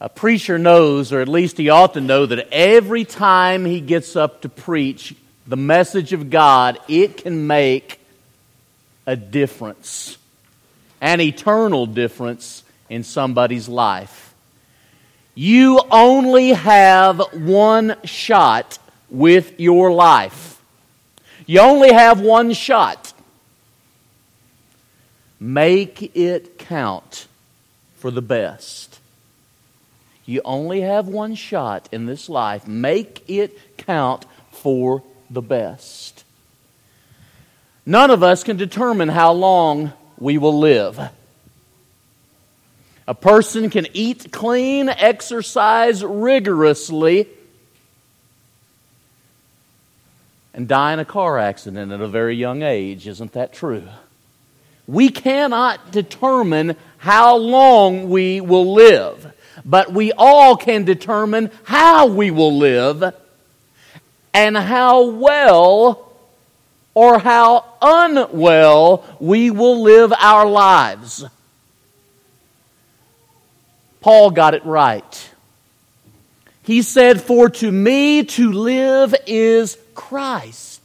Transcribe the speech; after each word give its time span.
A 0.00 0.08
preacher 0.08 0.58
knows, 0.58 1.12
or 1.12 1.20
at 1.20 1.28
least 1.28 1.58
he 1.58 1.70
ought 1.70 1.94
to 1.94 2.00
know, 2.00 2.24
that 2.26 2.48
every 2.52 3.04
time 3.04 3.64
he 3.64 3.80
gets 3.80 4.14
up 4.14 4.42
to 4.42 4.48
preach 4.48 5.14
the 5.46 5.56
message 5.56 6.12
of 6.12 6.30
God, 6.30 6.78
it 6.86 7.16
can 7.16 7.46
make 7.46 8.00
a 9.06 9.16
difference, 9.16 10.18
an 11.00 11.20
eternal 11.20 11.86
difference 11.86 12.62
in 12.88 13.02
somebody's 13.02 13.68
life. 13.68 14.34
You 15.34 15.80
only 15.90 16.50
have 16.50 17.20
one 17.32 17.96
shot 18.04 18.78
with 19.10 19.58
your 19.58 19.92
life. 19.92 20.60
You 21.46 21.60
only 21.60 21.92
have 21.92 22.20
one 22.20 22.52
shot. 22.52 23.12
Make 25.40 26.14
it 26.14 26.58
count 26.58 27.26
for 27.96 28.10
the 28.10 28.22
best. 28.22 28.97
You 30.28 30.42
only 30.44 30.82
have 30.82 31.08
one 31.08 31.36
shot 31.36 31.88
in 31.90 32.04
this 32.04 32.28
life. 32.28 32.68
Make 32.68 33.24
it 33.28 33.58
count 33.78 34.26
for 34.50 35.02
the 35.30 35.40
best. 35.40 36.22
None 37.86 38.10
of 38.10 38.22
us 38.22 38.44
can 38.44 38.58
determine 38.58 39.08
how 39.08 39.32
long 39.32 39.94
we 40.18 40.36
will 40.36 40.58
live. 40.58 41.00
A 43.06 43.14
person 43.14 43.70
can 43.70 43.86
eat 43.94 44.30
clean, 44.30 44.90
exercise 44.90 46.04
rigorously, 46.04 47.26
and 50.52 50.68
die 50.68 50.92
in 50.92 50.98
a 50.98 51.06
car 51.06 51.38
accident 51.38 51.90
at 51.90 52.02
a 52.02 52.06
very 52.06 52.36
young 52.36 52.60
age. 52.62 53.08
Isn't 53.08 53.32
that 53.32 53.54
true? 53.54 53.84
We 54.86 55.08
cannot 55.08 55.90
determine 55.90 56.76
how 56.98 57.36
long 57.36 58.10
we 58.10 58.42
will 58.42 58.74
live, 58.74 59.32
but 59.64 59.92
we 59.92 60.12
all 60.12 60.56
can 60.56 60.84
determine 60.84 61.50
how 61.64 62.06
we 62.06 62.30
will 62.30 62.56
live 62.56 63.14
and 64.34 64.56
how 64.56 65.08
well 65.10 66.12
or 66.94 67.18
how 67.18 67.64
unwell 67.80 69.04
we 69.20 69.50
will 69.50 69.82
live 69.82 70.12
our 70.12 70.46
lives. 70.46 71.24
Paul 74.00 74.30
got 74.30 74.54
it 74.54 74.64
right. 74.64 75.30
He 76.62 76.82
said, 76.82 77.20
For 77.20 77.48
to 77.48 77.70
me 77.72 78.24
to 78.24 78.52
live 78.52 79.14
is 79.26 79.78
Christ 79.94 80.78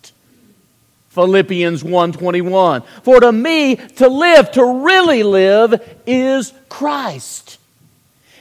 Philippians 1.13 1.83
1:21. 1.83 2.83
For 3.03 3.19
to 3.19 3.31
me 3.31 3.75
to 3.75 4.07
live, 4.07 4.51
to 4.53 4.65
really 4.83 5.21
live 5.21 5.79
is 6.07 6.51
Christ. 6.69 7.59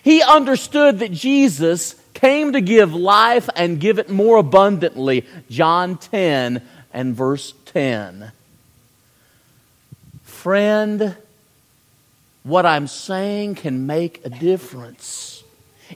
He 0.02 0.22
understood 0.22 0.98
that 0.98 1.12
Jesus 1.12 1.94
came 2.14 2.52
to 2.52 2.60
give 2.60 2.94
life 2.94 3.48
and 3.56 3.80
give 3.80 3.98
it 3.98 4.10
more 4.10 4.36
abundantly. 4.36 5.26
John 5.48 5.96
10 5.96 6.62
and 6.92 7.14
verse 7.14 7.54
10. 7.66 8.32
Friend, 10.22 11.16
what 12.42 12.66
I'm 12.66 12.88
saying 12.88 13.54
can 13.54 13.86
make 13.86 14.24
a 14.24 14.30
difference. 14.30 15.44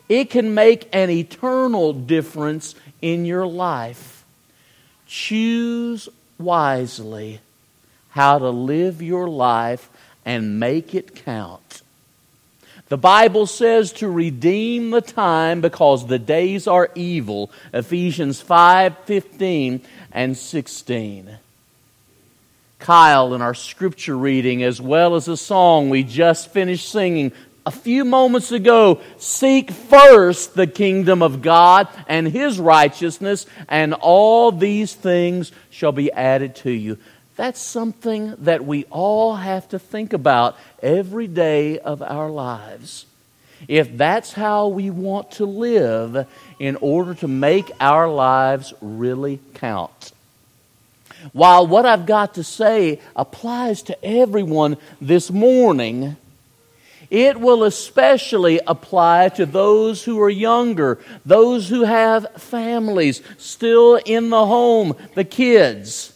It 0.08 0.30
can 0.30 0.54
make 0.54 0.88
an 0.92 1.10
eternal 1.10 1.92
difference 1.92 2.74
in 3.02 3.24
your 3.24 3.46
life. 3.46 4.24
Choose 5.06 6.08
wisely 6.38 7.41
how 8.10 8.38
to 8.38 8.50
live 8.50 9.02
your 9.02 9.28
life 9.28 9.88
and 10.24 10.60
make 10.60 10.94
it 10.94 11.14
count. 11.14 11.66
The 12.88 12.96
Bible 12.96 13.46
says 13.46 13.92
to 13.94 14.08
redeem 14.08 14.90
the 14.90 15.00
time 15.00 15.60
because 15.60 16.06
the 16.06 16.20
days 16.20 16.68
are 16.68 16.90
evil. 16.94 17.50
Ephesians 17.72 18.40
5 18.40 18.98
15 18.98 19.80
and 20.12 20.36
16. 20.36 21.38
Kyle, 22.78 23.34
in 23.34 23.42
our 23.42 23.54
scripture 23.54 24.16
reading, 24.16 24.62
as 24.62 24.80
well 24.80 25.16
as 25.16 25.26
a 25.26 25.36
song 25.36 25.91
we 25.91 26.04
just 26.04 26.52
finished 26.52 26.88
singing, 26.88 27.32
a 27.64 27.72
few 27.72 28.04
moments 28.04 28.52
ago, 28.52 29.00
seek 29.19 29.72
first 29.72 30.54
the 30.54 30.69
kingdom 30.69 31.20
of 31.20 31.42
God 31.42 31.88
and 32.06 32.28
his 32.28 32.60
righteousness, 32.60 33.46
and 33.69 33.92
all 33.94 34.52
these 34.52 34.94
things 34.94 35.50
shall 35.70 35.91
be 35.91 36.12
added 36.12 36.54
to 36.56 36.70
you. 36.70 36.98
That's 37.36 37.60
something 37.60 38.34
that 38.38 38.64
we 38.64 38.84
all 38.84 39.36
have 39.36 39.69
to 39.69 39.78
think 39.78 40.14
about 40.14 40.56
every 40.82 41.26
day 41.26 41.78
of 41.78 42.00
our 42.00 42.30
lives. 42.30 43.04
If 43.69 43.97
that's 43.97 44.32
how 44.32 44.69
we 44.69 44.91
want 44.91 45.32
to 45.32 45.46
live 45.46 46.26
in 46.58 46.76
order 46.76 47.14
to 47.14 47.28
make 47.28 47.70
our 47.80 48.08
lives 48.08 48.72
really 48.80 49.41
count. 49.54 50.12
While 51.32 51.66
what 51.66 51.86
I've 51.86 52.06
got 52.06 52.34
to 52.34 52.44
say 52.44 53.00
applies 53.14 53.82
to 53.84 54.04
everyone 54.04 54.76
this 55.00 55.30
morning, 55.30 56.16
it 57.10 57.38
will 57.38 57.64
especially 57.64 58.60
apply 58.66 59.30
to 59.30 59.46
those 59.46 60.04
who 60.04 60.20
are 60.20 60.30
younger, 60.30 60.98
those 61.25 61.69
who 61.69 61.82
have 61.82 62.26
families 62.36 63.22
still 63.38 63.96
in 63.96 64.30
the 64.30 64.46
home, 64.46 64.94
the 65.14 65.25
kids. 65.25 66.16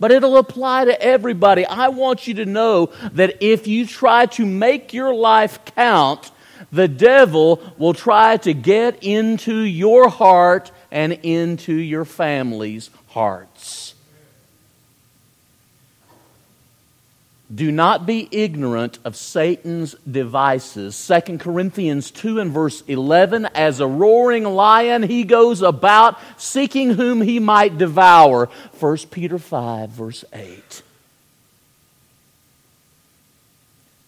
But 0.00 0.12
it'll 0.12 0.36
apply 0.36 0.84
to 0.86 1.02
everybody. 1.02 1.66
I 1.66 1.88
want 1.88 2.26
you 2.26 2.34
to 2.34 2.46
know 2.46 2.90
that 3.12 3.38
if 3.40 3.66
you 3.66 3.86
try 3.86 4.26
to 4.26 4.46
make 4.46 4.92
your 4.92 5.12
life 5.12 5.58
count, 5.74 6.30
the 6.70 6.88
devil 6.88 7.60
will 7.78 7.94
try 7.94 8.36
to 8.38 8.54
get 8.54 9.02
into 9.02 9.58
your 9.60 10.08
heart 10.08 10.70
and 10.90 11.12
into 11.12 11.74
your 11.74 12.04
family's 12.04 12.90
hearts. 13.08 13.47
Do 17.52 17.72
not 17.72 18.04
be 18.04 18.28
ignorant 18.30 18.98
of 19.06 19.16
Satan's 19.16 19.94
devices. 20.10 21.10
2 21.26 21.38
Corinthians 21.38 22.10
2 22.10 22.40
and 22.40 22.52
verse 22.52 22.82
11 22.82 23.46
As 23.54 23.80
a 23.80 23.86
roaring 23.86 24.44
lion, 24.44 25.02
he 25.02 25.24
goes 25.24 25.62
about 25.62 26.18
seeking 26.36 26.90
whom 26.90 27.22
he 27.22 27.38
might 27.38 27.78
devour. 27.78 28.50
1 28.78 28.96
Peter 29.10 29.38
5, 29.38 29.88
verse 29.88 30.24
8. 30.32 30.82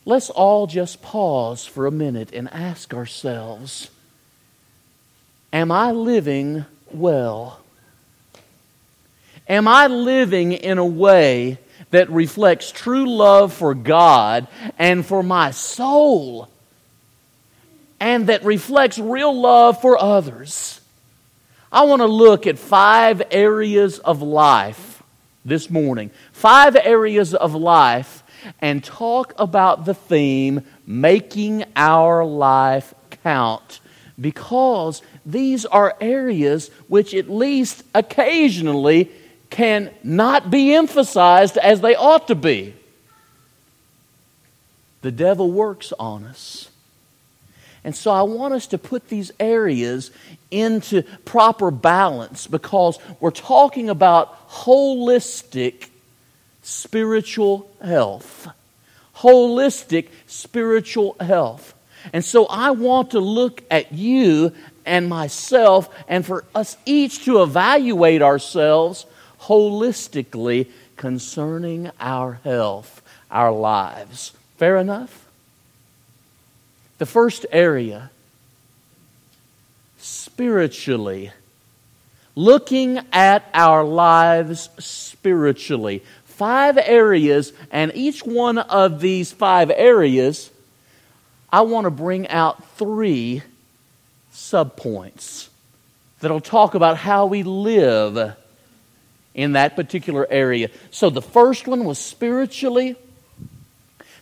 Let's 0.05 0.29
all 0.29 0.67
just 0.67 1.01
pause 1.01 1.65
for 1.65 1.87
a 1.87 1.91
minute 1.91 2.33
and 2.35 2.53
ask 2.53 2.93
ourselves 2.93 3.91
Am 5.51 5.73
I 5.73 5.93
living 5.93 6.67
well? 6.93 7.61
Am 9.49 9.67
I 9.67 9.87
living 9.87 10.53
in 10.53 10.77
a 10.77 10.85
way 10.85 11.59
that 11.91 12.11
reflects 12.11 12.71
true 12.71 13.07
love 13.07 13.53
for 13.53 13.75
God 13.75 14.47
and 14.79 15.05
for 15.05 15.23
my 15.23 15.51
soul, 15.51 16.49
and 17.99 18.29
that 18.29 18.45
reflects 18.45 18.99
real 18.99 19.39
love 19.39 19.81
for 19.81 19.99
others. 19.99 20.81
I 21.73 21.85
want 21.85 22.01
to 22.01 22.07
look 22.07 22.47
at 22.47 22.59
five 22.59 23.23
areas 23.31 23.99
of 24.01 24.23
life 24.23 25.03
this 25.45 25.71
morning. 25.71 26.11
Five 26.33 26.77
areas 26.77 27.35
of 27.35 27.55
life 27.55 28.23
and 28.61 28.83
talk 28.83 29.35
about 29.39 29.85
the 29.85 29.95
theme 29.95 30.63
making 30.87 31.65
our 31.77 32.25
life 32.25 32.95
count 33.23 33.81
because 34.21 35.03
these 35.25 35.65
are 35.67 35.97
areas 36.01 36.69
which, 36.89 37.15
at 37.15 37.31
least 37.31 37.83
occasionally, 37.95 39.11
can 39.51 39.91
not 40.03 40.51
be 40.51 40.75
emphasized 40.75 41.57
as 41.59 41.81
they 41.81 41.95
ought 41.95 42.29
to 42.29 42.35
be. 42.35 42.75
The 45.03 45.11
devil 45.11 45.51
works 45.51 45.93
on 45.99 46.25
us. 46.25 46.71
And 47.83 47.97
so 47.97 48.11
I 48.11 48.23
want 48.23 48.55
us 48.55 48.67
to 48.69 48.79
put 48.79 49.09
these 49.09 49.33
areas 49.41 50.11
into 50.51 51.03
proper 51.25 51.71
balance 51.71 52.47
because 52.47 52.99
we're 53.21 53.31
talking 53.31 53.89
about 53.89 54.51
holistic 54.51 55.89
spiritual 56.63 57.71
health. 57.83 58.49
Holistic 59.17 60.09
spiritual 60.27 61.17
health. 61.21 61.75
And 62.13 62.25
so 62.25 62.47
I 62.47 62.71
want 62.71 63.13
to 63.13 63.21
look 63.21 63.63
at 63.71 63.93
you 63.93 64.53
and 64.85 65.09
myself 65.09 65.89
and 66.09 66.25
for 66.25 66.45
us 66.55 66.77
each 66.85 67.25
to 67.25 67.43
evaluate 67.43 68.23
ourselves 68.23 69.07
holistically 69.43 70.69
concerning 70.97 71.91
our 71.99 72.41
health, 72.45 73.03
our 73.31 73.53
lives. 73.53 74.33
Fair 74.59 74.77
enough? 74.77 75.27
The 76.99 77.07
first 77.07 77.47
area, 77.51 78.11
spiritually, 79.99 81.33
looking 82.35 83.01
at 83.13 83.49
our 83.55 83.85
lives 83.85 84.69
spiritually. 84.79 86.03
Five 86.25 86.79
areas, 86.79 87.53
and 87.71 87.93
each 87.95 88.25
one 88.25 88.59
of 88.59 89.01
these 89.01 89.33
five 89.33 89.71
areas, 89.71 90.51
I 91.53 91.63
want 91.63 91.85
to 91.85 91.91
bring 91.91 92.29
out 92.29 92.65
three 92.77 93.43
subpoints 94.33 95.49
that'll 96.21 96.41
talk 96.41 96.75
about 96.75 96.97
how 96.97 97.27
we 97.27 97.43
live 97.43 98.37
in 99.35 99.53
that 99.53 99.77
particular 99.77 100.27
area. 100.31 100.71
So 100.91 101.11
the 101.11 101.23
first 101.23 101.67
one 101.67 101.85
was 101.85 101.99
spiritually. 101.99 102.97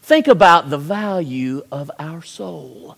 Think 0.03 0.29
about 0.29 0.71
the 0.71 0.79
value 0.79 1.65
of 1.71 1.91
our 1.99 2.23
soul. 2.23 2.97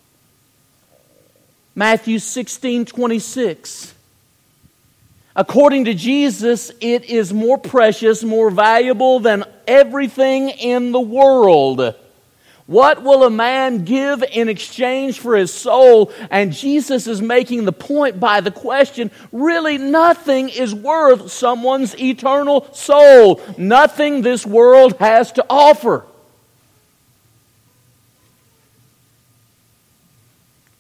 Matthew 1.75 2.19
16 2.19 2.85
26. 2.87 3.95
According 5.37 5.85
to 5.85 5.95
Jesus, 5.95 6.73
it 6.81 7.05
is 7.05 7.33
more 7.33 7.57
precious, 7.57 8.25
more 8.25 8.51
valuable 8.51 9.21
than 9.21 9.45
everything 9.67 10.51
in 10.51 10.93
the 10.93 11.01
world. 11.01 11.95
What 12.71 13.03
will 13.03 13.25
a 13.25 13.31
man 13.31 13.85
give 13.85 14.23
in 14.23 14.49
exchange 14.49 15.19
for 15.19 15.35
his 15.35 15.53
soul? 15.53 16.13
And 16.31 16.53
Jesus 16.53 17.09
is 17.09 17.21
making 17.21 17.65
the 17.65 17.73
point 17.73 18.21
by 18.21 18.41
the 18.41 18.53
question 18.53 19.11
really, 19.33 19.77
nothing 19.77 20.49
is 20.49 20.73
worth 20.73 21.33
someone's 21.33 21.99
eternal 21.99 22.73
soul. 22.73 23.41
Nothing 23.59 24.23
this 24.23 24.47
world 24.47 24.99
has 24.99 25.33
to 25.33 25.45
offer. 25.51 26.07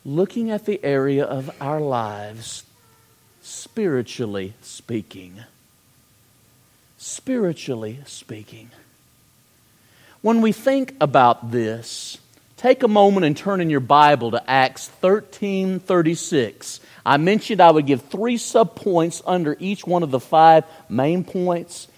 Looking 0.04 0.52
at 0.52 0.66
the 0.66 0.78
area 0.84 1.25
of 1.25 1.50
our 1.60 1.81
lives, 1.81 2.62
spiritually 3.42 4.54
speaking. 4.62 5.42
Spiritually 6.98 7.98
speaking. 8.06 8.70
When 10.22 10.43
we 10.43 10.52
think 10.52 10.94
about 11.00 11.50
this, 11.50 12.19
take 12.58 12.82
a 12.82 12.88
moment 12.88 13.25
and 13.25 13.34
turn 13.34 13.62
in 13.62 13.70
your 13.70 13.81
Bible 13.81 14.32
to 14.32 14.50
Acts 14.50 14.87
13 14.87 15.81
36. 15.81 16.81
I 17.06 17.17
mentioned 17.17 17.62
I 17.62 17.70
would 17.70 17.87
give 17.87 18.02
three 18.02 18.37
subpoints 18.37 19.22
under 19.26 19.56
each 19.58 19.87
one 19.87 20.02
of 20.02 20.11
the 20.11 20.20
five 20.20 20.64
main 20.90 21.25
points. 21.25 21.88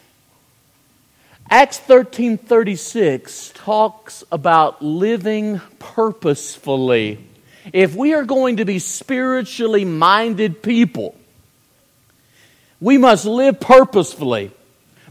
Acts 1.50 1.80
13 1.80 2.38
36 2.38 3.52
talks 3.56 4.22
about 4.30 4.80
living 4.80 5.60
purposefully. 5.80 7.18
If 7.72 7.96
we 7.96 8.14
are 8.14 8.24
going 8.24 8.58
to 8.58 8.64
be 8.64 8.78
spiritually 8.78 9.84
minded 9.84 10.62
people, 10.62 11.16
we 12.80 12.98
must 12.98 13.24
live 13.24 13.58
purposefully. 13.58 14.52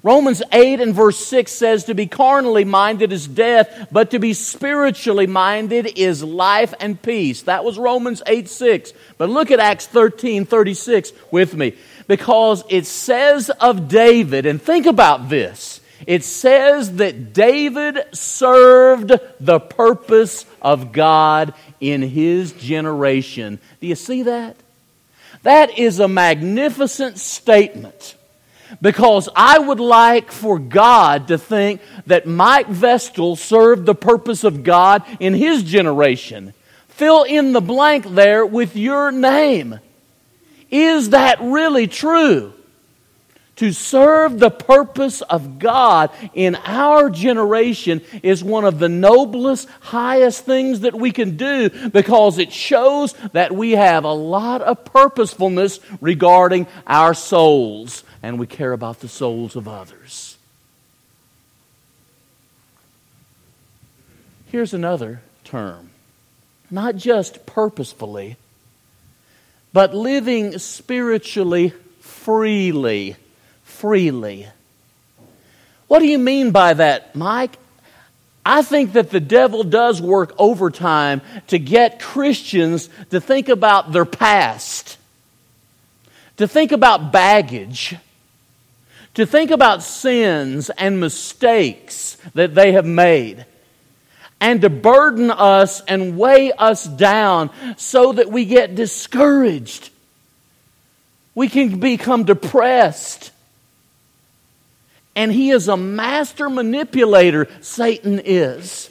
Romans 0.03 0.41
8 0.51 0.79
and 0.79 0.95
verse 0.95 1.23
6 1.27 1.51
says 1.51 1.85
to 1.85 1.93
be 1.93 2.07
carnally 2.07 2.65
minded 2.65 3.11
is 3.11 3.27
death, 3.27 3.87
but 3.91 4.11
to 4.11 4.19
be 4.19 4.33
spiritually 4.33 5.27
minded 5.27 5.93
is 5.95 6.23
life 6.23 6.73
and 6.79 6.99
peace. 6.99 7.43
That 7.43 7.63
was 7.63 7.77
Romans 7.77 8.23
8 8.25 8.49
6. 8.49 8.93
But 9.19 9.29
look 9.29 9.51
at 9.51 9.59
Acts 9.59 9.85
13 9.85 10.45
36 10.45 11.13
with 11.29 11.55
me. 11.55 11.75
Because 12.07 12.63
it 12.67 12.87
says 12.87 13.51
of 13.51 13.87
David, 13.87 14.47
and 14.47 14.59
think 14.59 14.87
about 14.87 15.29
this. 15.29 15.81
It 16.07 16.23
says 16.23 16.95
that 16.95 17.31
David 17.31 17.99
served 18.11 19.11
the 19.39 19.59
purpose 19.59 20.47
of 20.63 20.93
God 20.93 21.53
in 21.79 22.01
his 22.01 22.53
generation. 22.53 23.59
Do 23.79 23.85
you 23.85 23.93
see 23.93 24.23
that? 24.23 24.57
That 25.43 25.77
is 25.77 25.99
a 25.99 26.07
magnificent 26.07 27.19
statement 27.19 28.15
because 28.81 29.27
I 29.35 29.57
would 29.57 29.79
like 29.79 30.31
for 30.31 30.59
God 30.59 31.29
to 31.29 31.37
think 31.37 31.81
that 32.05 32.27
Mike 32.27 32.67
Vestal 32.67 33.35
served 33.35 33.85
the 33.85 33.95
purpose 33.95 34.43
of 34.43 34.63
God 34.63 35.03
in 35.19 35.33
his 35.33 35.63
generation. 35.63 36.53
Fill 36.87 37.23
in 37.23 37.53
the 37.53 37.61
blank 37.61 38.05
there 38.05 38.45
with 38.45 38.75
your 38.75 39.11
name. 39.11 39.79
Is 40.69 41.09
that 41.09 41.41
really 41.41 41.87
true? 41.87 42.53
To 43.57 43.73
serve 43.73 44.39
the 44.39 44.49
purpose 44.49 45.21
of 45.21 45.59
God 45.59 46.09
in 46.33 46.55
our 46.55 47.09
generation 47.09 48.01
is 48.23 48.43
one 48.43 48.65
of 48.65 48.79
the 48.79 48.89
noblest, 48.89 49.69
highest 49.81 50.45
things 50.45 50.79
that 50.79 50.95
we 50.95 51.11
can 51.11 51.37
do 51.37 51.69
because 51.89 52.39
it 52.39 52.51
shows 52.51 53.13
that 53.33 53.51
we 53.51 53.71
have 53.73 54.03
a 54.03 54.13
lot 54.13 54.61
of 54.61 54.83
purposefulness 54.85 55.79
regarding 55.99 56.65
our 56.87 57.13
souls 57.13 58.03
and 58.23 58.39
we 58.39 58.47
care 58.47 58.73
about 58.73 58.99
the 58.99 59.07
souls 59.07 59.55
of 59.55 59.67
others. 59.67 60.37
Here's 64.47 64.73
another 64.73 65.21
term 65.43 65.89
not 66.71 66.95
just 66.95 67.45
purposefully, 67.45 68.37
but 69.73 69.93
living 69.93 70.57
spiritually 70.57 71.73
freely. 71.99 73.17
Freely. 73.81 74.45
What 75.87 76.01
do 76.01 76.07
you 76.07 76.19
mean 76.19 76.51
by 76.51 76.75
that, 76.75 77.15
Mike? 77.15 77.57
I 78.45 78.61
think 78.61 78.93
that 78.93 79.09
the 79.09 79.19
devil 79.19 79.63
does 79.63 79.99
work 79.99 80.35
overtime 80.37 81.23
to 81.47 81.57
get 81.57 81.99
Christians 81.99 82.89
to 83.09 83.19
think 83.19 83.49
about 83.49 83.91
their 83.91 84.05
past, 84.05 84.99
to 86.37 86.47
think 86.47 86.71
about 86.71 87.11
baggage, 87.11 87.95
to 89.15 89.25
think 89.25 89.49
about 89.49 89.81
sins 89.81 90.69
and 90.69 90.99
mistakes 90.99 92.17
that 92.35 92.53
they 92.53 92.73
have 92.73 92.85
made, 92.85 93.47
and 94.39 94.61
to 94.61 94.69
burden 94.69 95.31
us 95.31 95.81
and 95.87 96.19
weigh 96.19 96.51
us 96.51 96.85
down 96.85 97.49
so 97.77 98.13
that 98.13 98.29
we 98.29 98.45
get 98.45 98.75
discouraged. 98.75 99.89
We 101.33 101.49
can 101.49 101.79
become 101.79 102.25
depressed. 102.25 103.30
And 105.15 105.31
he 105.31 105.51
is 105.51 105.67
a 105.67 105.77
master 105.77 106.49
manipulator, 106.49 107.47
Satan 107.61 108.21
is. 108.23 108.89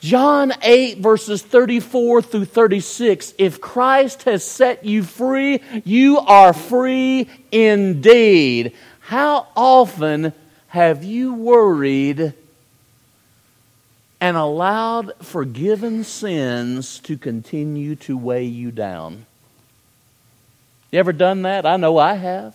John 0.00 0.52
8, 0.62 0.98
verses 0.98 1.42
34 1.42 2.22
through 2.22 2.46
36. 2.46 3.34
If 3.36 3.60
Christ 3.60 4.22
has 4.22 4.42
set 4.42 4.84
you 4.84 5.02
free, 5.02 5.60
you 5.84 6.18
are 6.18 6.54
free 6.54 7.28
indeed. 7.52 8.74
How 9.00 9.48
often 9.54 10.32
have 10.68 11.04
you 11.04 11.34
worried 11.34 12.32
and 14.22 14.36
allowed 14.36 15.12
forgiven 15.22 16.02
sins 16.02 16.98
to 17.00 17.18
continue 17.18 17.94
to 17.96 18.16
weigh 18.16 18.44
you 18.44 18.70
down? 18.70 19.26
You 20.90 20.98
ever 20.98 21.12
done 21.12 21.42
that? 21.42 21.66
I 21.66 21.76
know 21.76 21.98
I 21.98 22.14
have. 22.14 22.54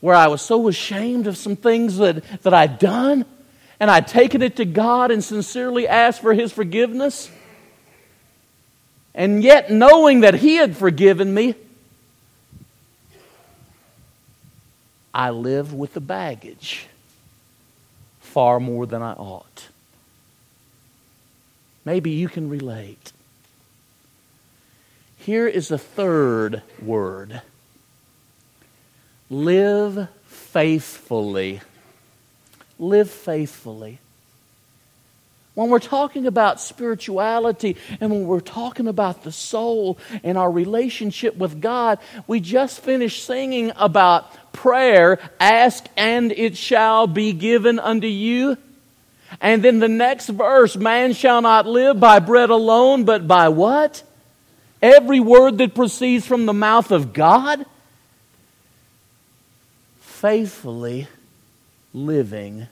Where 0.00 0.14
I 0.14 0.28
was 0.28 0.42
so 0.42 0.68
ashamed 0.68 1.26
of 1.26 1.36
some 1.36 1.56
things 1.56 1.98
that, 1.98 2.22
that 2.42 2.54
I'd 2.54 2.78
done 2.78 3.24
and 3.80 3.90
I'd 3.90 4.08
taken 4.08 4.42
it 4.42 4.56
to 4.56 4.64
God 4.64 5.10
and 5.10 5.22
sincerely 5.22 5.86
asked 5.86 6.20
for 6.20 6.34
His 6.34 6.52
forgiveness, 6.52 7.30
and 9.14 9.42
yet 9.42 9.70
knowing 9.70 10.20
that 10.20 10.34
He 10.34 10.56
had 10.56 10.76
forgiven 10.76 11.32
me, 11.32 11.54
I 15.14 15.30
lived 15.30 15.76
with 15.76 15.94
the 15.94 16.00
baggage 16.00 16.86
far 18.20 18.60
more 18.60 18.86
than 18.86 19.02
I 19.02 19.14
ought. 19.14 19.68
Maybe 21.84 22.10
you 22.10 22.28
can 22.28 22.48
relate. 22.48 23.12
Here 25.16 25.48
is 25.48 25.70
a 25.70 25.78
third 25.78 26.62
word 26.80 27.42
live 29.30 30.08
faithfully 30.26 31.60
live 32.78 33.10
faithfully. 33.10 33.98
When 35.54 35.70
we're 35.70 35.80
talking 35.80 36.26
about 36.28 36.60
spirituality 36.60 37.76
and 38.00 38.12
when 38.12 38.26
we're 38.28 38.38
talking 38.38 38.86
about 38.86 39.24
the 39.24 39.32
soul 39.32 39.98
and 40.22 40.38
our 40.38 40.50
relationship 40.50 41.36
with 41.36 41.60
God, 41.60 41.98
we 42.28 42.38
just 42.38 42.80
finished 42.80 43.24
singing 43.24 43.72
about 43.74 44.52
prayer 44.52 45.18
ask 45.40 45.84
and 45.96 46.30
it 46.30 46.56
shall 46.56 47.08
be 47.08 47.32
given 47.32 47.80
unto 47.80 48.06
you. 48.06 48.56
And 49.40 49.62
then 49.62 49.80
the 49.80 49.88
next 49.88 50.28
verse 50.28 50.76
man 50.76 51.12
shall 51.12 51.42
not 51.42 51.66
live 51.66 51.98
by 51.98 52.20
bread 52.20 52.50
alone, 52.50 53.02
but 53.04 53.26
by 53.26 53.48
what? 53.48 54.04
Every 54.80 55.18
word 55.18 55.58
that 55.58 55.74
proceeds 55.74 56.24
from 56.24 56.46
the 56.46 56.54
mouth 56.54 56.92
of 56.92 57.12
God. 57.12 57.66
Faithfully 60.18 61.06
living 61.94 62.66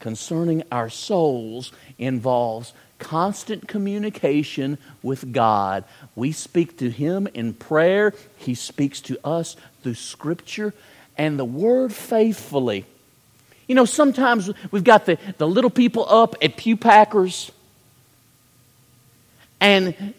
concerning 0.00 0.62
our 0.70 0.90
souls 0.90 1.72
involves 1.96 2.74
constant 2.98 3.66
communication 3.66 4.76
with 5.02 5.32
God. 5.32 5.84
We 6.14 6.30
speak 6.32 6.76
to 6.80 6.90
Him 6.90 7.26
in 7.32 7.54
prayer, 7.54 8.12
He 8.36 8.54
speaks 8.54 9.00
to 9.00 9.18
us 9.26 9.56
through 9.82 9.94
Scripture, 9.94 10.74
and 11.16 11.38
the 11.38 11.44
Word 11.46 11.90
faithfully. 11.90 12.84
You 13.66 13.76
know, 13.76 13.86
sometimes 13.86 14.50
we've 14.70 14.84
got 14.84 15.06
the, 15.06 15.16
the 15.38 15.48
little 15.48 15.70
people 15.70 16.04
up 16.06 16.36
at 16.42 16.58
Pew 16.58 16.76
Packers, 16.76 17.50
and 19.58 20.12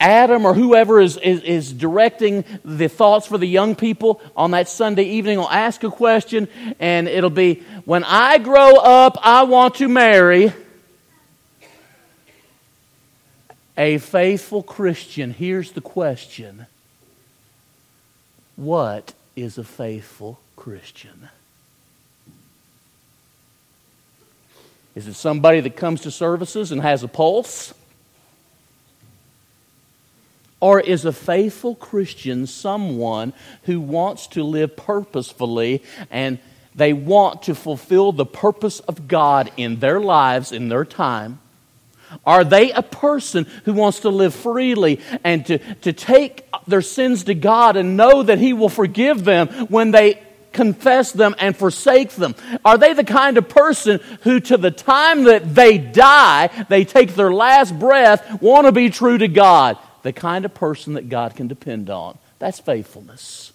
Adam 0.00 0.46
or 0.46 0.54
whoever 0.54 0.98
is, 0.98 1.18
is, 1.18 1.42
is, 1.42 1.72
directing 1.72 2.44
the 2.64 2.88
thoughts 2.88 3.26
for 3.26 3.36
the 3.36 3.46
young 3.46 3.76
people 3.76 4.20
on 4.34 4.52
that 4.52 4.66
Sunday 4.66 5.04
evening 5.04 5.38
will 5.38 5.50
ask 5.50 5.84
a 5.84 5.90
question, 5.90 6.48
and 6.80 7.06
it'll 7.06 7.28
be 7.28 7.62
When 7.84 8.02
I 8.04 8.38
grow 8.38 8.76
up, 8.76 9.18
I 9.22 9.42
want 9.42 9.74
to 9.76 9.88
marry 9.88 10.52
a 13.76 13.98
faithful 13.98 14.62
Christian. 14.62 15.32
Here's 15.32 15.72
the 15.72 15.80
question 15.82 16.66
What 18.56 19.12
is 19.36 19.58
a 19.58 19.64
faithful 19.64 20.40
Christian? 20.56 21.28
Is 24.94 25.06
it 25.06 25.14
somebody 25.14 25.60
that 25.60 25.76
comes 25.76 26.00
to 26.02 26.10
services 26.10 26.72
and 26.72 26.80
has 26.82 27.02
a 27.02 27.08
pulse? 27.08 27.72
Or 30.60 30.78
is 30.78 31.04
a 31.04 31.12
faithful 31.12 31.74
Christian 31.74 32.46
someone 32.46 33.32
who 33.64 33.80
wants 33.80 34.26
to 34.28 34.42
live 34.44 34.76
purposefully 34.76 35.82
and 36.10 36.38
they 36.74 36.92
want 36.92 37.42
to 37.44 37.54
fulfill 37.54 38.12
the 38.12 38.26
purpose 38.26 38.80
of 38.80 39.08
God 39.08 39.50
in 39.56 39.80
their 39.80 40.00
lives, 40.00 40.52
in 40.52 40.68
their 40.68 40.84
time? 40.84 41.40
Are 42.26 42.44
they 42.44 42.72
a 42.72 42.82
person 42.82 43.46
who 43.64 43.72
wants 43.72 44.00
to 44.00 44.10
live 44.10 44.34
freely 44.34 45.00
and 45.24 45.46
to, 45.46 45.58
to 45.76 45.92
take 45.92 46.46
their 46.66 46.82
sins 46.82 47.24
to 47.24 47.34
God 47.34 47.76
and 47.76 47.96
know 47.96 48.22
that 48.22 48.38
He 48.38 48.52
will 48.52 48.68
forgive 48.68 49.24
them 49.24 49.48
when 49.68 49.92
they 49.92 50.20
confess 50.52 51.12
them 51.12 51.34
and 51.38 51.56
forsake 51.56 52.10
them? 52.10 52.34
Are 52.64 52.76
they 52.76 52.94
the 52.94 53.04
kind 53.04 53.38
of 53.38 53.48
person 53.48 54.00
who, 54.22 54.40
to 54.40 54.56
the 54.56 54.70
time 54.70 55.24
that 55.24 55.54
they 55.54 55.78
die, 55.78 56.48
they 56.68 56.84
take 56.84 57.14
their 57.14 57.32
last 57.32 57.78
breath, 57.78 58.42
want 58.42 58.66
to 58.66 58.72
be 58.72 58.90
true 58.90 59.18
to 59.18 59.28
God? 59.28 59.78
The 60.02 60.12
kind 60.12 60.44
of 60.44 60.54
person 60.54 60.94
that 60.94 61.08
God 61.08 61.36
can 61.36 61.48
depend 61.48 61.90
on. 61.90 62.18
That's 62.38 62.58
faithfulness. 62.58 63.52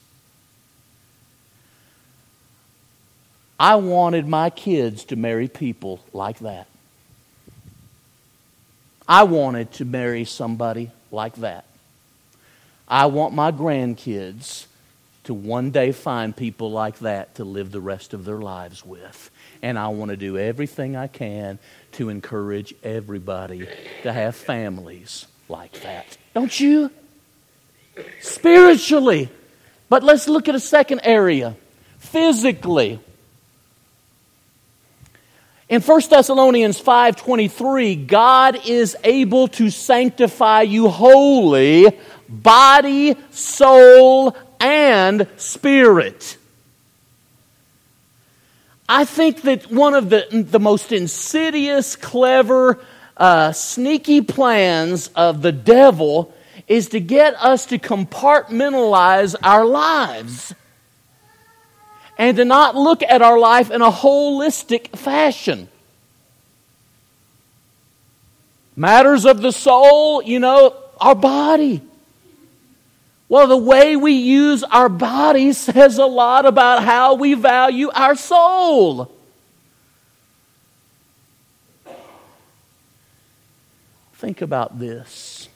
I 3.59 3.75
wanted 3.75 4.27
my 4.27 4.49
kids 4.49 5.05
to 5.05 5.15
marry 5.15 5.47
people 5.47 6.01
like 6.13 6.39
that. 6.39 6.67
I 9.07 9.23
wanted 9.23 9.71
to 9.73 9.85
marry 9.85 10.25
somebody 10.25 10.91
like 11.11 11.35
that. 11.35 11.65
I 12.87 13.05
want 13.05 13.33
my 13.33 13.51
grandkids 13.51 14.65
to 15.23 15.33
one 15.33 15.71
day 15.71 15.91
find 15.91 16.35
people 16.35 16.69
like 16.69 16.99
that 16.99 17.35
to 17.35 17.43
live 17.43 17.71
the 17.71 17.81
rest 17.81 18.13
of 18.13 18.25
their 18.25 18.39
lives 18.39 18.85
with. 18.85 19.31
And 19.61 19.79
I 19.79 19.87
want 19.87 20.09
to 20.09 20.17
do 20.17 20.37
everything 20.37 20.95
I 20.95 21.07
can 21.07 21.57
to 21.93 22.09
encourage 22.09 22.75
everybody 22.83 23.67
to 24.03 24.13
have 24.13 24.35
families 24.35 25.25
like 25.47 25.73
that. 25.81 26.17
Don't 26.33 26.59
you? 26.59 26.91
Spiritually. 28.21 29.29
But 29.89 30.03
let's 30.03 30.27
look 30.27 30.47
at 30.47 30.55
a 30.55 30.59
second 30.59 31.01
area. 31.03 31.55
Physically. 31.99 32.99
In 35.67 35.81
1 35.81 36.01
Thessalonians 36.09 36.79
5:23, 36.79 37.95
God 37.95 38.67
is 38.67 38.95
able 39.03 39.47
to 39.49 39.71
sanctify 39.71 40.61
you 40.61 40.89
wholly, 40.89 41.97
body, 42.29 43.15
soul, 43.31 44.35
and 44.59 45.27
spirit. 45.37 46.37
I 48.87 49.05
think 49.05 49.41
that 49.41 49.71
one 49.71 49.95
of 49.95 50.11
the, 50.11 50.27
the 50.31 50.59
most 50.59 50.91
insidious, 50.91 51.95
clever, 51.95 52.79
uh, 53.17 53.51
sneaky 53.51 54.21
plans 54.21 55.09
of 55.15 55.41
the 55.41 55.51
devil 55.51 56.33
is 56.67 56.89
to 56.89 56.99
get 56.99 57.35
us 57.35 57.67
to 57.67 57.79
compartmentalize 57.79 59.35
our 59.43 59.65
lives 59.65 60.53
and 62.17 62.37
to 62.37 62.45
not 62.45 62.75
look 62.75 63.03
at 63.03 63.21
our 63.21 63.37
life 63.37 63.71
in 63.71 63.81
a 63.81 63.91
holistic 63.91 64.97
fashion. 64.97 65.67
Matters 68.75 69.25
of 69.25 69.41
the 69.41 69.51
soul, 69.51 70.21
you 70.21 70.39
know, 70.39 70.75
our 70.99 71.15
body. 71.15 71.81
Well, 73.27 73.47
the 73.47 73.57
way 73.57 73.95
we 73.95 74.13
use 74.13 74.63
our 74.63 74.89
body 74.89 75.53
says 75.53 75.97
a 75.97 76.05
lot 76.05 76.45
about 76.45 76.83
how 76.83 77.15
we 77.15 77.33
value 77.33 77.89
our 77.93 78.15
soul. 78.15 79.14
Think 84.25 84.41
about 84.41 84.79
this. 84.79 85.49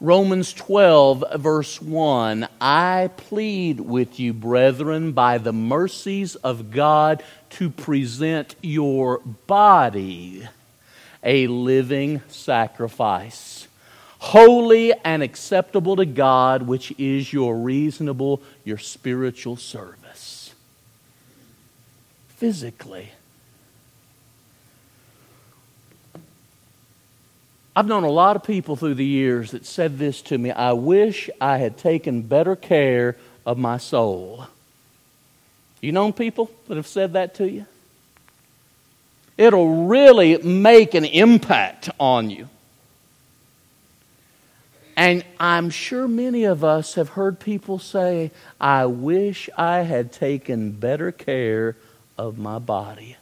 Romans 0.00 0.52
12, 0.52 1.24
verse 1.38 1.82
1 1.82 2.46
I 2.60 3.10
plead 3.16 3.80
with 3.80 4.20
you, 4.20 4.32
brethren, 4.32 5.10
by 5.10 5.38
the 5.38 5.52
mercies 5.52 6.36
of 6.36 6.70
God, 6.70 7.24
to 7.50 7.68
present 7.68 8.54
your 8.62 9.18
body 9.48 10.46
a 11.24 11.48
living 11.48 12.22
sacrifice, 12.28 13.66
holy 14.20 14.92
and 15.04 15.20
acceptable 15.20 15.96
to 15.96 16.06
God, 16.06 16.62
which 16.62 16.94
is 16.96 17.32
your 17.32 17.56
reasonable, 17.56 18.40
your 18.62 18.78
spiritual 18.78 19.56
service. 19.56 20.54
Physically, 22.28 23.10
I've 27.74 27.86
known 27.86 28.04
a 28.04 28.10
lot 28.10 28.36
of 28.36 28.44
people 28.44 28.76
through 28.76 28.94
the 28.94 29.04
years 29.04 29.52
that 29.52 29.64
said 29.64 29.98
this 29.98 30.20
to 30.22 30.36
me 30.36 30.50
I 30.50 30.72
wish 30.72 31.30
I 31.40 31.58
had 31.58 31.78
taken 31.78 32.22
better 32.22 32.54
care 32.54 33.16
of 33.46 33.58
my 33.58 33.78
soul. 33.78 34.46
You 35.80 35.92
known 35.92 36.12
people 36.12 36.50
that 36.68 36.76
have 36.76 36.86
said 36.86 37.14
that 37.14 37.34
to 37.36 37.50
you? 37.50 37.66
It'll 39.38 39.86
really 39.86 40.36
make 40.38 40.94
an 40.94 41.04
impact 41.04 41.90
on 41.98 42.30
you. 42.30 42.48
And 44.94 45.24
I'm 45.40 45.70
sure 45.70 46.06
many 46.06 46.44
of 46.44 46.62
us 46.62 46.94
have 46.94 47.10
heard 47.10 47.40
people 47.40 47.78
say, 47.78 48.30
I 48.60 48.86
wish 48.86 49.48
I 49.56 49.78
had 49.78 50.12
taken 50.12 50.72
better 50.72 51.10
care 51.10 51.76
of 52.18 52.38
my 52.38 52.58
body. 52.58 53.16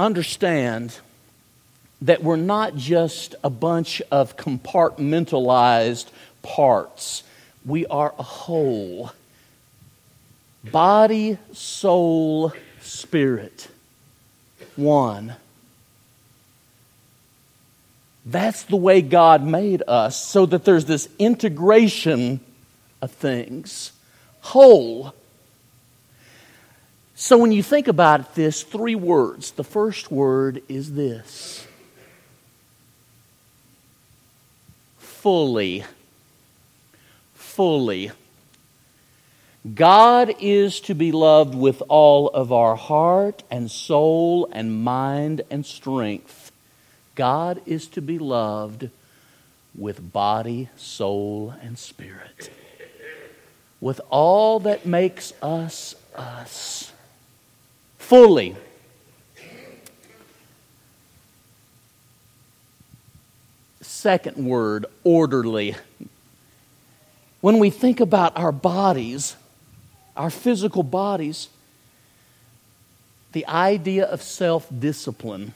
Understand 0.00 0.98
that 2.02 2.22
we're 2.22 2.36
not 2.36 2.76
just 2.76 3.34
a 3.44 3.50
bunch 3.50 4.00
of 4.10 4.36
compartmentalized 4.36 6.06
parts, 6.42 7.22
we 7.66 7.86
are 7.86 8.14
a 8.18 8.22
whole 8.22 9.12
body, 10.64 11.38
soul, 11.52 12.52
spirit. 12.80 13.68
One. 14.76 15.34
That's 18.24 18.62
the 18.64 18.76
way 18.76 19.02
God 19.02 19.42
made 19.42 19.82
us, 19.88 20.22
so 20.22 20.46
that 20.46 20.64
there's 20.64 20.84
this 20.84 21.08
integration 21.18 22.40
of 23.02 23.10
things. 23.10 23.92
Whole. 24.40 25.14
So 27.20 27.36
when 27.36 27.52
you 27.52 27.62
think 27.62 27.86
about 27.86 28.34
this, 28.34 28.62
three 28.62 28.94
words. 28.94 29.50
The 29.50 29.62
first 29.62 30.10
word 30.10 30.62
is 30.70 30.94
this 30.94 31.66
fully. 34.96 35.84
Fully. 37.34 38.10
God 39.74 40.34
is 40.40 40.80
to 40.80 40.94
be 40.94 41.12
loved 41.12 41.54
with 41.54 41.82
all 41.88 42.30
of 42.30 42.52
our 42.52 42.74
heart 42.74 43.42
and 43.50 43.70
soul 43.70 44.48
and 44.50 44.82
mind 44.82 45.42
and 45.50 45.66
strength. 45.66 46.50
God 47.16 47.60
is 47.66 47.86
to 47.88 48.00
be 48.00 48.18
loved 48.18 48.88
with 49.74 50.10
body, 50.10 50.70
soul, 50.74 51.52
and 51.60 51.78
spirit. 51.78 52.50
With 53.78 54.00
all 54.08 54.58
that 54.60 54.86
makes 54.86 55.34
us 55.42 55.94
us 56.14 56.92
fully. 58.10 58.56
Second 63.80 64.36
word, 64.36 64.86
orderly. 65.04 65.76
When 67.40 67.60
we 67.60 67.70
think 67.70 68.00
about 68.00 68.36
our 68.36 68.50
bodies, 68.50 69.36
our 70.16 70.28
physical 70.28 70.82
bodies, 70.82 71.50
the 73.30 73.46
idea 73.46 74.06
of 74.06 74.22
self 74.22 74.66
discipline. 74.76 75.54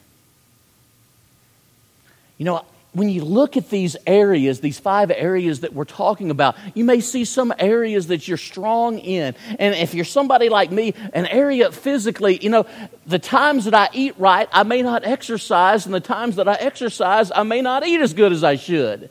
You 2.38 2.44
know, 2.44 2.64
when 2.94 3.10
you 3.10 3.24
look 3.24 3.56
at 3.56 3.70
these 3.70 3.96
areas, 4.06 4.60
these 4.60 4.78
five 4.78 5.10
areas 5.10 5.60
that 5.60 5.74
we're 5.74 5.84
talking 5.84 6.30
about, 6.30 6.56
you 6.74 6.84
may 6.84 7.00
see 7.00 7.24
some 7.24 7.52
areas 7.58 8.06
that 8.06 8.26
you're 8.26 8.36
strong 8.36 8.98
in. 8.98 9.34
And 9.58 9.74
if 9.74 9.94
you're 9.94 10.04
somebody 10.04 10.48
like 10.48 10.70
me, 10.70 10.94
an 11.12 11.26
area 11.26 11.72
physically, 11.72 12.38
you 12.38 12.50
know, 12.50 12.66
the 13.06 13.18
times 13.18 13.64
that 13.64 13.74
I 13.74 13.88
eat 13.92 14.14
right, 14.16 14.48
I 14.52 14.62
may 14.62 14.80
not 14.82 15.04
exercise, 15.04 15.86
and 15.86 15.94
the 15.94 16.00
times 16.00 16.36
that 16.36 16.48
I 16.48 16.54
exercise, 16.54 17.32
I 17.34 17.42
may 17.42 17.60
not 17.60 17.84
eat 17.84 18.00
as 18.00 18.14
good 18.14 18.32
as 18.32 18.44
I 18.44 18.54
should. 18.54 19.10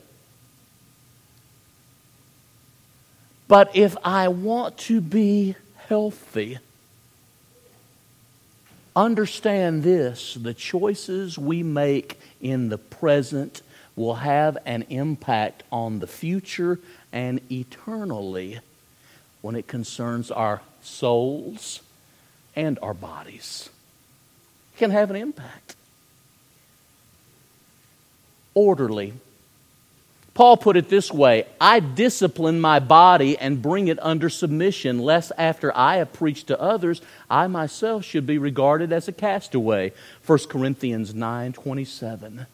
But 3.49 3.75
if 3.75 3.97
I 4.03 4.29
want 4.29 4.77
to 4.79 5.01
be 5.01 5.55
healthy, 5.89 6.59
understand 8.95 9.83
this 9.83 10.35
the 10.35 10.53
choices 10.53 11.37
we 11.37 11.63
make 11.63 12.19
in 12.39 12.69
the 12.69 12.77
present 12.77 13.61
will 13.95 14.15
have 14.15 14.57
an 14.65 14.83
impact 14.89 15.63
on 15.71 15.99
the 15.99 16.07
future 16.07 16.79
and 17.11 17.39
eternally 17.51 18.59
when 19.41 19.55
it 19.55 19.67
concerns 19.67 20.31
our 20.31 20.61
souls 20.81 21.81
and 22.55 22.79
our 22.81 22.93
bodies. 22.93 23.69
It 24.75 24.79
can 24.79 24.91
have 24.91 25.09
an 25.09 25.15
impact. 25.15 25.75
Orderly. 28.53 29.13
Paul 30.33 30.57
put 30.57 30.77
it 30.77 30.89
this 30.89 31.11
way 31.11 31.45
I 31.61 31.79
discipline 31.79 32.59
my 32.59 32.79
body 32.79 33.37
and 33.37 33.61
bring 33.61 33.87
it 33.87 33.99
under 34.01 34.29
submission, 34.29 34.99
lest 34.99 35.31
after 35.37 35.75
I 35.77 35.97
have 35.97 36.13
preached 36.13 36.47
to 36.47 36.59
others, 36.59 37.01
I 37.29 37.47
myself 37.47 38.03
should 38.03 38.25
be 38.25 38.39
regarded 38.39 38.91
as 38.91 39.07
a 39.07 39.11
castaway. 39.11 39.93
1 40.25 40.39
Corinthians 40.49 41.13
9 41.13 41.53
27. 41.53 42.47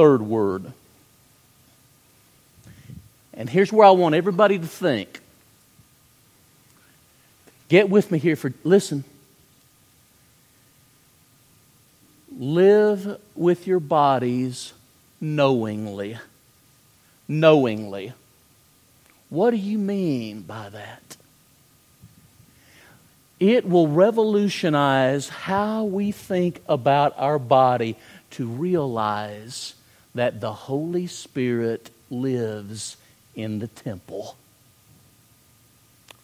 Third 0.00 0.22
word. 0.22 0.72
And 3.34 3.50
here's 3.50 3.70
where 3.70 3.86
I 3.86 3.90
want 3.90 4.14
everybody 4.14 4.58
to 4.58 4.66
think. 4.66 5.20
Get 7.68 7.90
with 7.90 8.10
me 8.10 8.18
here 8.18 8.34
for, 8.34 8.50
listen. 8.64 9.04
Live 12.34 13.20
with 13.34 13.66
your 13.66 13.78
bodies 13.78 14.72
knowingly. 15.20 16.16
Knowingly. 17.28 18.14
What 19.28 19.50
do 19.50 19.58
you 19.58 19.76
mean 19.76 20.40
by 20.40 20.70
that? 20.70 21.16
It 23.38 23.68
will 23.68 23.86
revolutionize 23.86 25.28
how 25.28 25.84
we 25.84 26.10
think 26.10 26.62
about 26.66 27.12
our 27.18 27.38
body 27.38 27.96
to 28.30 28.46
realize 28.46 29.74
that 30.14 30.40
the 30.40 30.52
Holy 30.52 31.06
Spirit 31.06 31.90
lives 32.10 32.96
in 33.34 33.58
the 33.58 33.68
temple. 33.68 34.36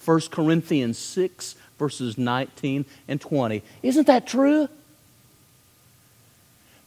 1 0.05 0.21
Corinthians 0.31 0.99
6, 0.99 1.57
verses 1.79 2.17
19 2.17 2.85
and 3.09 3.21
20. 3.21 3.63
Isn't 3.83 4.07
that 4.07 4.27
true? 4.27 4.69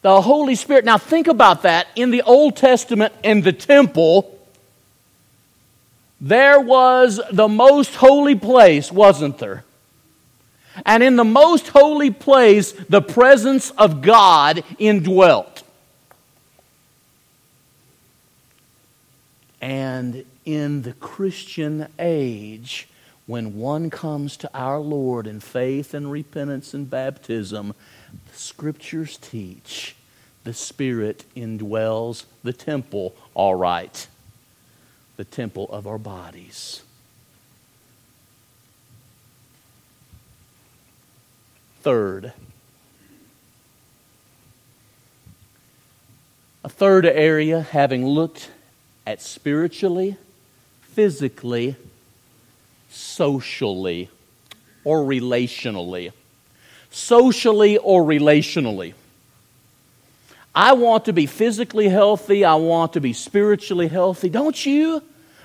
The 0.02 0.22
Holy 0.22 0.56
Spirit. 0.56 0.86
Now, 0.86 0.98
think 0.98 1.28
about 1.28 1.64
that. 1.64 1.88
In 1.96 2.12
the 2.12 2.22
Old 2.22 2.56
Testament, 2.56 3.14
in 3.24 3.42
the 3.42 3.52
temple, 3.52 4.40
there 6.22 6.60
was 6.60 7.20
the 7.32 7.48
most 7.48 7.96
holy 7.96 8.36
place, 8.36 8.92
wasn't 8.92 9.38
there? 9.38 9.66
And 10.86 11.04
in 11.04 11.18
the 11.18 11.26
most 11.26 11.68
holy 11.70 12.12
place, 12.12 12.72
the 12.72 13.02
presence 13.02 13.72
of 13.72 14.02
God 14.02 14.64
indwelt. 14.78 15.64
And 19.62 20.26
in 20.46 20.84
the 20.84 20.94
Christian 20.94 21.88
age, 21.98 22.88
when 23.26 23.58
one 23.58 23.90
comes 23.90 24.38
to 24.38 24.50
our 24.54 24.80
Lord 24.80 25.28
in 25.28 25.40
faith 25.40 25.94
and 25.94 26.12
repentance 26.12 26.74
and 26.74 26.90
baptism, 26.90 27.76
the 28.32 28.38
scriptures 28.38 29.18
teach 29.18 29.96
the 30.44 30.54
Spirit 30.54 31.26
indwells 31.36 32.26
the 32.44 32.54
temple, 32.54 33.16
all 33.34 33.56
right, 33.56 34.08
the 35.18 35.26
temple 35.26 35.68
of 35.70 35.86
our 35.86 35.98
bodies. 35.98 36.82
Third, 41.82 42.34
a 46.64 46.70
third 46.70 47.06
area, 47.06 47.62
having 47.62 48.06
looked 48.08 48.50
at 49.10 49.24
spiritually, 49.24 50.16
physically, 50.82 51.76
socially, 52.92 54.08
or 54.84 55.00
relationally. 55.00 56.12
Socially 56.92 57.80
or 57.80 58.04
relationally. 58.04 58.94
I 60.54 60.74
want 60.74 61.06
to 61.06 61.14
be 61.14 61.26
physically 61.26 61.90
healthy. 61.90 62.46
I 62.46 62.54
want 62.54 62.94
to 62.94 63.02
be 63.02 63.14
spiritually 63.14 63.88
healthy. 63.88 64.30
Don't 64.30 64.64
you? 64.64 65.02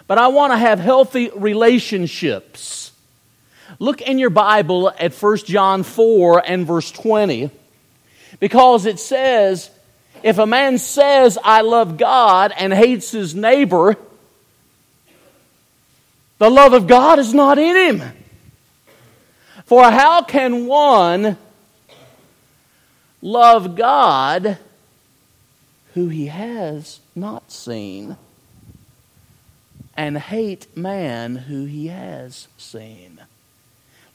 But 0.06 0.18
I 0.18 0.28
want 0.28 0.52
to 0.52 0.58
have 0.58 0.78
healthy 0.78 1.30
relationships. 1.34 2.92
Look 3.78 4.02
in 4.02 4.18
your 4.18 4.28
Bible 4.28 4.90
at 4.90 5.14
1 5.14 5.36
John 5.38 5.84
4 5.84 6.42
and 6.44 6.66
verse 6.66 6.90
20 6.90 7.50
because 8.40 8.84
it 8.84 9.00
says, 9.00 9.70
if 10.24 10.38
a 10.38 10.46
man 10.46 10.78
says, 10.78 11.36
I 11.44 11.60
love 11.60 11.98
God 11.98 12.50
and 12.56 12.72
hates 12.72 13.10
his 13.10 13.34
neighbor, 13.34 13.94
the 16.38 16.50
love 16.50 16.72
of 16.72 16.86
God 16.86 17.18
is 17.18 17.34
not 17.34 17.58
in 17.58 18.00
him. 18.00 18.12
For 19.66 19.90
how 19.90 20.22
can 20.22 20.64
one 20.64 21.36
love 23.20 23.76
God 23.76 24.56
who 25.92 26.08
he 26.08 26.28
has 26.28 27.00
not 27.14 27.52
seen 27.52 28.16
and 29.94 30.16
hate 30.16 30.74
man 30.74 31.36
who 31.36 31.66
he 31.66 31.88
has 31.88 32.48
seen? 32.56 33.20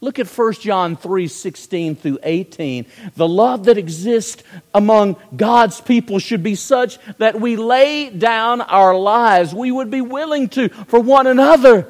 Look 0.01 0.17
at 0.17 0.27
1 0.27 0.53
John 0.53 0.95
3 0.95 1.27
16 1.27 1.95
through 1.95 2.19
18. 2.23 2.85
The 3.15 3.27
love 3.27 3.65
that 3.65 3.77
exists 3.77 4.43
among 4.73 5.17
God's 5.35 5.81
people 5.81 6.19
should 6.19 6.41
be 6.41 6.55
such 6.55 6.97
that 7.17 7.39
we 7.39 7.57
lay 7.57 8.09
down 8.09 8.61
our 8.61 8.97
lives. 8.97 9.53
We 9.53 9.71
would 9.71 9.91
be 9.91 10.01
willing 10.01 10.47
to 10.49 10.69
for 10.69 11.01
one 11.01 11.27
another. 11.27 11.85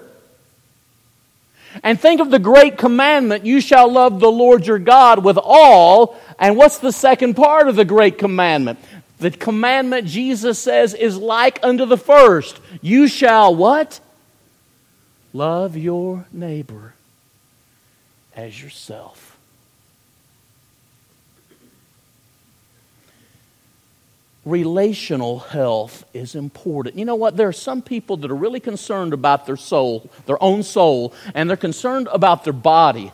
And 1.83 1.99
think 1.99 2.19
of 2.19 2.31
the 2.31 2.39
great 2.39 2.79
commandment 2.79 3.45
you 3.45 3.61
shall 3.61 3.91
love 3.91 4.19
the 4.19 4.31
Lord 4.31 4.65
your 4.65 4.79
God 4.79 5.23
with 5.23 5.37
all. 5.37 6.19
And 6.39 6.57
what's 6.57 6.79
the 6.79 6.91
second 6.91 7.35
part 7.35 7.67
of 7.67 7.75
the 7.75 7.85
great 7.85 8.17
commandment? 8.17 8.79
The 9.19 9.29
commandment 9.29 10.07
Jesus 10.07 10.57
says 10.57 10.95
is 10.95 11.15
like 11.15 11.59
unto 11.61 11.85
the 11.85 11.97
first. 11.97 12.59
You 12.81 13.07
shall 13.07 13.53
what? 13.53 13.99
Love 15.31 15.77
your 15.77 16.25
neighbor 16.33 16.95
as 18.39 18.61
yourself. 18.61 19.37
Relational 24.45 25.39
health 25.39 26.05
is 26.13 26.35
important. 26.35 26.97
You 26.97 27.03
know 27.03 27.15
what? 27.15 27.35
There 27.35 27.49
are 27.49 27.53
some 27.53 27.81
people 27.81 28.15
that 28.17 28.31
are 28.31 28.35
really 28.35 28.61
concerned 28.61 29.13
about 29.13 29.45
their 29.45 29.57
soul, 29.57 30.09
their 30.25 30.41
own 30.41 30.63
soul, 30.63 31.13
and 31.35 31.49
they're 31.49 31.57
concerned 31.57 32.07
about 32.11 32.45
their 32.45 32.53
body, 32.53 33.11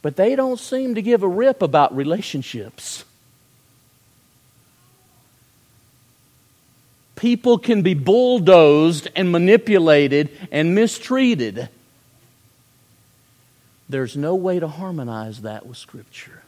but 0.00 0.14
they 0.16 0.36
don't 0.36 0.60
seem 0.60 0.94
to 0.94 1.02
give 1.02 1.24
a 1.24 1.28
rip 1.28 1.60
about 1.60 1.94
relationships. 1.94 3.04
People 7.16 7.58
can 7.58 7.82
be 7.82 7.94
bulldozed 7.94 9.08
and 9.16 9.32
manipulated 9.32 10.30
and 10.52 10.74
mistreated. 10.74 11.68
There's 13.94 14.16
no 14.16 14.34
way 14.34 14.58
to 14.58 14.66
harmonize 14.66 15.42
that 15.42 15.66
with 15.66 15.76
Scripture. 15.76 16.42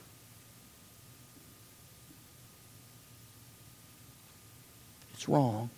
It's 5.15 5.29
wrong. 5.29 5.71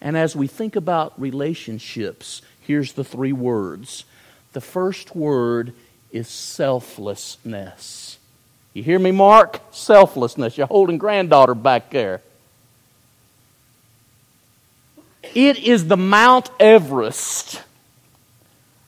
And 0.00 0.16
as 0.16 0.34
we 0.34 0.46
think 0.46 0.76
about 0.76 1.20
relationships, 1.20 2.40
here's 2.62 2.94
the 2.94 3.04
three 3.04 3.34
words. 3.34 4.06
The 4.54 4.62
first 4.62 5.14
word 5.14 5.74
is 6.10 6.26
selflessness. 6.26 8.16
You 8.72 8.82
hear 8.82 8.98
me, 8.98 9.10
Mark? 9.10 9.60
Selflessness. 9.72 10.56
You're 10.56 10.68
holding 10.68 10.96
granddaughter 10.96 11.54
back 11.54 11.90
there. 11.90 12.22
It 15.34 15.58
is 15.58 15.86
the 15.86 15.98
Mount 15.98 16.48
Everest 16.58 17.60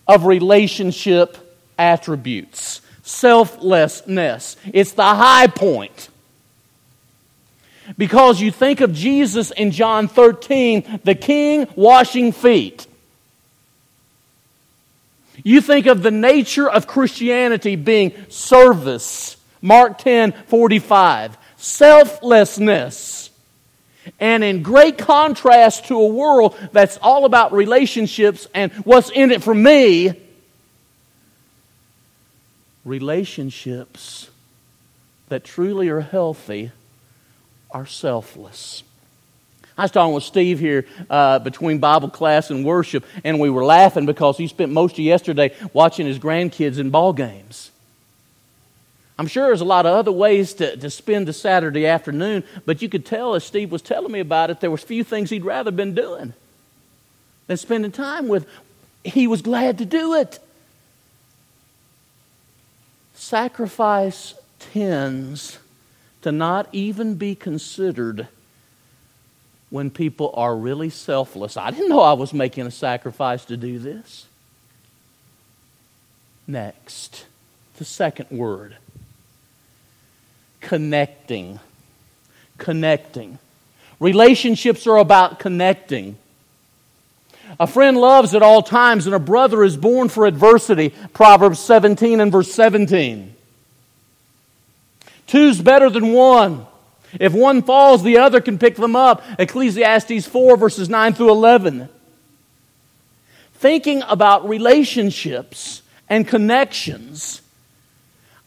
of 0.07 0.27
relationship 0.27 1.37
attributes. 1.79 2.81
selflessness. 3.07 4.57
It's 4.73 4.93
the 4.93 5.03
high 5.03 5.47
point. 5.47 6.09
Because 7.99 8.41
you 8.41 8.51
think 8.51 8.81
of 8.81 8.95
Jesus 8.95 9.51
in 9.51 9.73
John 9.73 10.09
13, 10.09 11.01
the 11.05 11.15
king 11.15 11.69
washing 11.77 12.33
feet. 12.33 12.87
You 15.43 15.61
think 15.61 15.87
of 15.87 16.03
the 16.03 16.11
nature 16.11 16.69
of 16.69 16.87
Christianity 16.87 17.77
being 17.77 18.13
service. 18.29 19.37
Mark 19.61 19.99
10 19.99 20.33
45. 20.47 21.37
Selflessness. 21.57 23.31
And 24.21 24.45
in 24.45 24.63
great 24.63 24.99
contrast 24.99 25.87
to 25.87 25.99
a 25.99 26.07
world 26.07 26.57
that's 26.73 26.99
all 26.99 27.25
about 27.25 27.53
relationships 27.53 28.47
and 28.55 28.73
what's 28.85 29.11
in 29.11 29.31
it 29.31 29.43
for 29.43 29.55
me, 29.55 30.13
relationships 32.85 34.31
that 35.29 35.45
truly 35.45 35.89
are 35.89 36.01
healthy 36.01 36.71
are 37.71 37.87
selfless. 37.87 38.83
I 39.77 39.83
was 39.83 39.91
talking 39.91 40.15
with 40.15 40.23
Steve 40.23 40.61
here 40.61 40.87
uh, 41.11 41.41
between 41.41 41.79
Bible 41.79 42.09
class 42.09 42.51
and 42.51 42.65
worship, 42.65 43.05
and 43.25 43.41
we 43.41 43.51
were 43.51 43.65
laughing 43.65 44.07
because 44.07 44.39
he 44.39 44.47
spent 44.47 44.71
most 44.71 44.93
of 44.93 45.01
yesterday 45.01 45.53
watching 45.73 46.07
his 46.07 46.21
grandkids 46.21 46.79
in 46.79 46.91
ball 46.91 47.13
games. 47.13 47.73
I'm 49.19 49.27
sure 49.29 49.47
there's 49.47 49.61
a 49.61 49.65
lot 49.65 49.87
of 49.87 49.95
other 49.95 50.11
ways 50.11 50.55
to, 50.55 50.77
to 50.77 50.91
spend 50.91 51.29
the 51.29 51.33
Saturday 51.33 51.87
afternoon, 51.87 52.43
but 52.67 52.83
you 52.83 52.89
could 52.89 53.07
tell 53.07 53.35
as 53.35 53.45
Steve 53.45 53.71
was 53.71 53.83
telling 53.83 54.11
me 54.11 54.21
about 54.21 54.51
it, 54.51 54.61
there 54.61 54.71
was 54.71 54.83
few 54.83 55.05
things 55.05 55.31
he'd 55.31 55.45
rather 55.45 55.71
been 55.71 55.95
doing 55.95 56.33
than 57.47 57.57
spending 57.57 57.93
time 57.93 58.27
with. 58.27 58.47
He 59.05 59.27
was 59.27 59.43
glad 59.43 59.79
to 59.79 59.85
do 59.85 60.15
it. 60.15 60.41
Sacrifice 63.15 64.35
tends 64.59 65.59
to 66.23 66.33
not 66.33 66.69
even 66.73 67.15
be 67.15 67.35
considered 67.35 68.27
when 69.71 69.91
people 69.91 70.33
are 70.35 70.57
really 70.57 70.91
selfless. 70.91 71.57
I 71.57 71.71
didn't 71.71 71.89
know 71.89 72.01
I 72.01 72.15
was 72.15 72.33
making 72.33 72.67
a 72.67 72.71
sacrifice 72.71 73.45
to 73.47 73.57
do 73.57 73.79
this. 73.79 74.27
Next, 76.47 77.27
the 77.77 77.85
second 77.85 78.31
word 78.31 78.77
connecting. 80.65 81.61
Connecting. 82.59 83.39
Relationships 84.01 84.87
are 84.87 84.97
about 84.97 85.39
connecting. 85.39 86.17
A 87.61 87.67
friend 87.67 87.97
loves 87.97 88.35
at 88.35 88.43
all 88.43 88.63
times, 88.63 89.07
and 89.07 89.15
a 89.15 89.21
brother 89.21 89.63
is 89.63 89.77
born 89.77 90.09
for 90.09 90.27
adversity. 90.27 90.93
Proverbs 91.13 91.61
17 91.61 92.21
and 92.21 92.33
verse 92.33 92.53
17. 92.53 93.35
Two's 95.27 95.61
better 95.61 95.89
than 95.89 96.13
one. 96.13 96.67
If 97.21 97.33
one 97.33 97.63
falls, 97.63 98.03
the 98.03 98.19
other 98.19 98.41
can 98.41 98.59
pick 98.59 98.77
them 98.77 98.97
up. 98.97 99.23
Ecclesiastes 99.39 100.27
4, 100.27 100.57
verses 100.57 100.89
9 100.89 101.15
through 101.15 101.31
11. 101.31 101.89
Thinking 103.55 104.03
about 104.09 104.49
relationships 104.49 105.83
and 106.09 106.27
connections, 106.27 107.41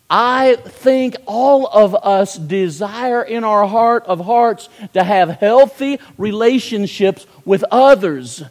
I 0.09 0.55
think 0.55 1.17
all 1.25 1.67
of 1.67 1.93
us 1.93 2.37
desire 2.37 3.21
in 3.21 3.43
our 3.43 3.67
heart 3.67 4.05
of 4.05 4.21
hearts 4.21 4.69
to 4.93 5.03
have 5.03 5.29
healthy 5.29 5.99
relationships 6.17 7.27
with 7.43 7.65
others. 7.71 8.43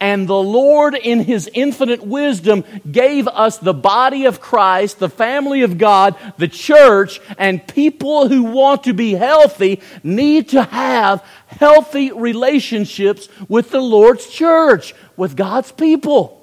And 0.00 0.28
the 0.28 0.34
Lord, 0.34 0.94
in 0.94 1.20
His 1.20 1.48
infinite 1.54 2.04
wisdom, 2.04 2.64
gave 2.90 3.28
us 3.28 3.58
the 3.58 3.74
body 3.74 4.26
of 4.26 4.40
Christ, 4.40 4.98
the 4.98 5.08
family 5.08 5.62
of 5.62 5.78
God, 5.78 6.16
the 6.38 6.48
church, 6.48 7.20
and 7.38 7.66
people 7.66 8.28
who 8.28 8.44
want 8.44 8.84
to 8.84 8.92
be 8.92 9.12
healthy 9.12 9.80
need 10.02 10.48
to 10.50 10.62
have 10.62 11.24
healthy 11.46 12.10
relationships 12.10 13.28
with 13.48 13.70
the 13.70 13.80
Lord's 13.80 14.28
church, 14.28 14.94
with 15.16 15.36
God's 15.36 15.70
people. 15.70 16.41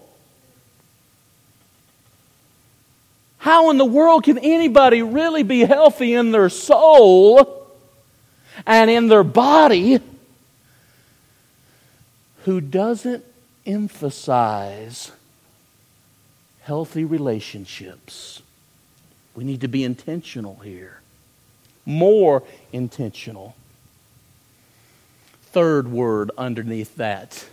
How 3.39 3.69
in 3.71 3.77
the 3.77 3.85
world 3.85 4.23
can 4.23 4.37
anybody 4.37 5.01
really 5.01 5.43
be 5.43 5.61
healthy 5.61 6.13
in 6.13 6.31
their 6.31 6.49
soul 6.49 7.67
and 8.65 8.89
in 8.89 9.07
their 9.07 9.23
body 9.23 9.99
who 12.43 12.61
doesn't 12.61 13.23
emphasize 13.65 15.11
healthy 16.61 17.03
relationships. 17.03 18.41
We 19.35 19.43
need 19.43 19.61
to 19.61 19.67
be 19.67 19.83
intentional 19.83 20.55
here, 20.57 21.01
more 21.85 22.43
intentional. 22.71 23.55
Third 25.43 25.91
word 25.91 26.31
underneath 26.37 26.95
that 26.95 27.47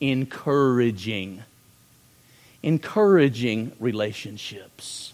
encouraging. 0.00 1.42
Encouraging 2.62 3.72
relationships. 3.80 5.12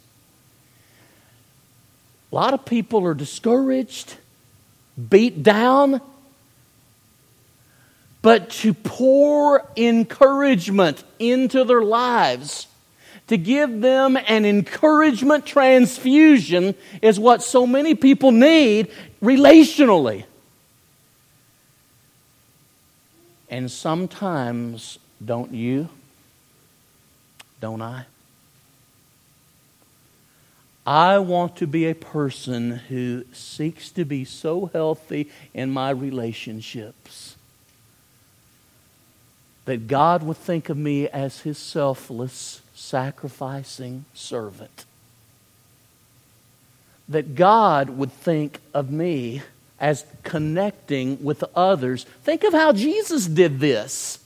A 2.32 2.34
lot 2.34 2.54
of 2.54 2.64
people 2.64 3.04
are 3.06 3.14
discouraged, 3.14 4.16
beat 5.08 5.42
down, 5.42 6.00
but 8.20 8.50
to 8.50 8.74
pour 8.74 9.64
encouragement 9.76 11.04
into 11.18 11.62
their 11.62 11.82
lives. 11.82 12.66
To 13.28 13.36
give 13.36 13.80
them 13.80 14.16
an 14.16 14.44
encouragement 14.44 15.46
transfusion 15.46 16.74
is 17.02 17.18
what 17.18 17.42
so 17.42 17.66
many 17.66 17.94
people 17.94 18.32
need 18.32 18.90
relationally. 19.22 20.24
And 23.48 23.70
sometimes, 23.70 24.98
don't 25.24 25.52
you? 25.52 25.88
Don't 27.60 27.82
I? 27.82 28.06
I 30.86 31.18
want 31.18 31.56
to 31.56 31.66
be 31.66 31.86
a 31.86 31.94
person 31.94 32.70
who 32.88 33.24
seeks 33.32 33.90
to 33.90 34.04
be 34.04 34.24
so 34.24 34.66
healthy 34.66 35.28
in 35.52 35.70
my 35.72 35.90
relationships 35.90 37.36
that 39.64 39.88
God 39.88 40.22
would 40.22 40.36
think 40.36 40.68
of 40.68 40.76
me 40.76 41.08
as 41.08 41.40
his 41.40 41.58
selfless, 41.58 42.62
sacrificing 42.72 44.04
servant. 44.14 44.84
That 47.08 47.34
God 47.34 47.90
would 47.90 48.12
think 48.12 48.60
of 48.72 48.90
me 48.90 49.42
as 49.80 50.06
connecting 50.22 51.22
with 51.22 51.42
others. 51.54 52.04
Think 52.22 52.44
of 52.44 52.52
how 52.52 52.72
Jesus 52.72 53.26
did 53.26 53.58
this. 53.58 54.20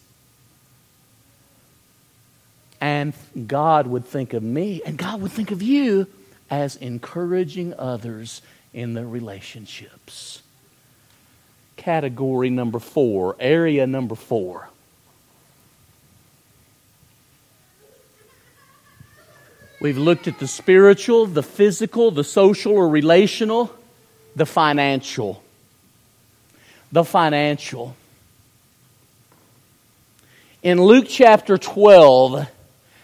And 2.80 3.12
God 3.46 3.86
would 3.86 4.06
think 4.06 4.32
of 4.32 4.42
me, 4.42 4.80
and 4.84 4.96
God 4.96 5.20
would 5.20 5.32
think 5.32 5.50
of 5.50 5.60
you 5.60 6.06
as 6.50 6.76
encouraging 6.76 7.74
others 7.78 8.40
in 8.72 8.94
their 8.94 9.06
relationships. 9.06 10.42
Category 11.76 12.50
number 12.50 12.78
four, 12.78 13.36
area 13.38 13.86
number 13.86 14.14
four 14.14 14.70
We've 19.80 19.96
looked 19.96 20.28
at 20.28 20.38
the 20.38 20.46
spiritual, 20.46 21.24
the 21.24 21.42
physical, 21.42 22.10
the 22.10 22.22
social 22.22 22.72
or 22.72 22.86
relational, 22.86 23.74
the 24.36 24.44
financial. 24.44 25.42
The 26.92 27.02
financial. 27.02 27.96
In 30.62 30.82
Luke 30.82 31.06
chapter 31.08 31.56
12, 31.56 32.46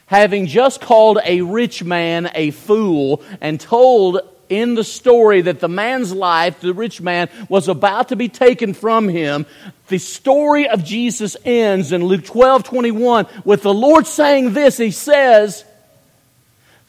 having 0.07 0.47
just 0.47 0.81
called 0.81 1.19
a 1.25 1.43
rich 1.43 1.85
man 1.85 2.31
a 2.35 2.51
fool 2.53 3.23
and 3.41 3.61
told 3.61 4.21
in 4.49 4.75
the 4.75 4.85
story 4.85 5.43
that 5.43 5.61
the 5.61 5.69
man's 5.69 6.13
life, 6.13 6.61
the 6.61 6.73
rich 6.73 7.01
man, 7.01 7.29
was 7.49 7.69
about 7.69 8.09
to 8.09 8.17
be 8.17 8.29
taken 8.29 8.75
from 8.75 9.09
him, 9.09 9.45
the 9.89 9.99
story 9.99 10.69
of 10.69 10.85
Jesus 10.85 11.37
ends 11.45 11.93
in 11.93 12.05
Luke 12.05 12.25
12 12.25 12.65
21 12.65 13.27
with 13.45 13.63
the 13.63 13.75
Lord 13.75 14.07
saying 14.07 14.53
this. 14.53 14.77
He 14.77 14.91
says, 14.91 15.65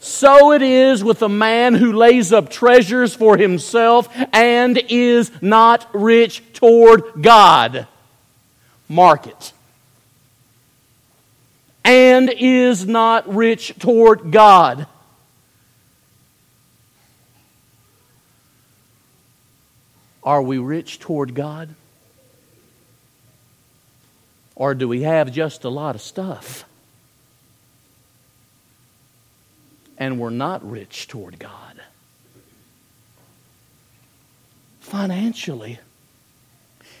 so 0.00 0.52
it 0.52 0.62
is 0.62 1.02
with 1.02 1.22
a 1.22 1.28
man 1.28 1.74
who 1.74 1.92
lays 1.92 2.32
up 2.32 2.50
treasures 2.50 3.14
for 3.14 3.36
himself 3.36 4.08
and 4.32 4.80
is 4.88 5.32
not 5.42 5.88
rich 5.92 6.42
toward 6.52 7.02
God. 7.20 7.88
Mark 8.88 9.26
it. 9.26 9.52
And 11.84 12.30
is 12.30 12.86
not 12.86 13.32
rich 13.34 13.74
toward 13.78 14.30
God. 14.30 14.86
Are 20.22 20.42
we 20.42 20.58
rich 20.58 20.98
toward 20.98 21.34
God? 21.34 21.74
Or 24.54 24.74
do 24.74 24.86
we 24.88 25.02
have 25.02 25.32
just 25.32 25.64
a 25.64 25.68
lot 25.68 25.94
of 25.94 26.02
stuff? 26.02 26.64
and 29.98 30.18
we're 30.18 30.30
not 30.30 30.68
rich 30.68 31.08
toward 31.08 31.38
God. 31.38 31.80
Financially, 34.80 35.80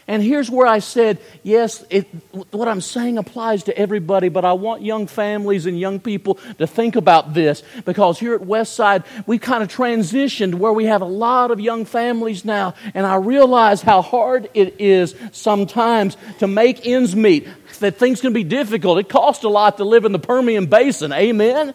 and 0.08 0.22
here's 0.22 0.50
where 0.50 0.66
I 0.66 0.78
said, 0.78 1.18
yes, 1.42 1.84
it, 1.90 2.06
what 2.50 2.66
I'm 2.66 2.80
saying 2.80 3.18
applies 3.18 3.64
to 3.64 3.76
everybody, 3.76 4.30
but 4.30 4.42
I 4.42 4.54
want 4.54 4.80
young 4.80 5.06
families 5.06 5.66
and 5.66 5.78
young 5.78 6.00
people 6.00 6.36
to 6.56 6.66
think 6.66 6.96
about 6.96 7.34
this 7.34 7.62
because 7.84 8.18
here 8.18 8.34
at 8.34 8.40
Westside, 8.40 9.04
we 9.26 9.38
kind 9.38 9.62
of 9.62 9.68
transitioned 9.68 10.54
where 10.54 10.72
we 10.72 10.86
have 10.86 11.02
a 11.02 11.06
lot 11.06 11.50
of 11.50 11.60
young 11.60 11.84
families 11.84 12.42
now, 12.42 12.74
and 12.94 13.04
I 13.04 13.16
realize 13.16 13.82
how 13.82 14.00
hard 14.00 14.48
it 14.54 14.76
is 14.80 15.14
sometimes 15.32 16.16
to 16.38 16.46
make 16.48 16.86
ends 16.86 17.14
meet, 17.14 17.46
that 17.80 17.98
things 17.98 18.22
can 18.22 18.32
be 18.32 18.44
difficult. 18.44 18.98
It 18.98 19.10
costs 19.10 19.44
a 19.44 19.50
lot 19.50 19.76
to 19.76 19.84
live 19.84 20.06
in 20.06 20.12
the 20.12 20.18
Permian 20.18 20.66
Basin. 20.66 21.12
Amen? 21.12 21.74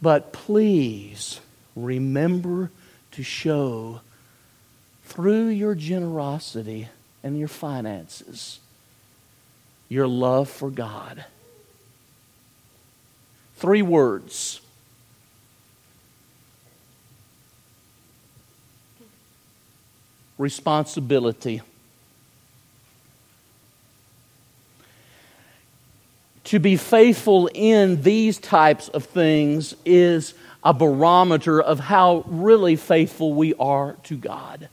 But 0.00 0.32
please 0.32 1.40
remember 1.74 2.70
to 3.12 3.24
show 3.24 4.00
through 5.16 5.46
your 5.46 5.74
generosity 5.74 6.88
and 7.24 7.38
your 7.38 7.48
finances, 7.48 8.60
your 9.88 10.06
love 10.06 10.46
for 10.46 10.70
God. 10.70 11.24
Three 13.56 13.80
words. 13.80 14.60
Responsibility. 20.36 21.62
To 26.44 26.58
be 26.58 26.76
faithful 26.76 27.48
in 27.54 28.02
these 28.02 28.36
types 28.36 28.88
of 28.88 29.06
things 29.06 29.74
is 29.86 30.34
a 30.62 30.74
barometer 30.74 31.58
of 31.58 31.80
how 31.80 32.22
really 32.26 32.76
faithful 32.76 33.32
we 33.32 33.54
are 33.54 33.94
to 34.02 34.16
God. 34.18 34.68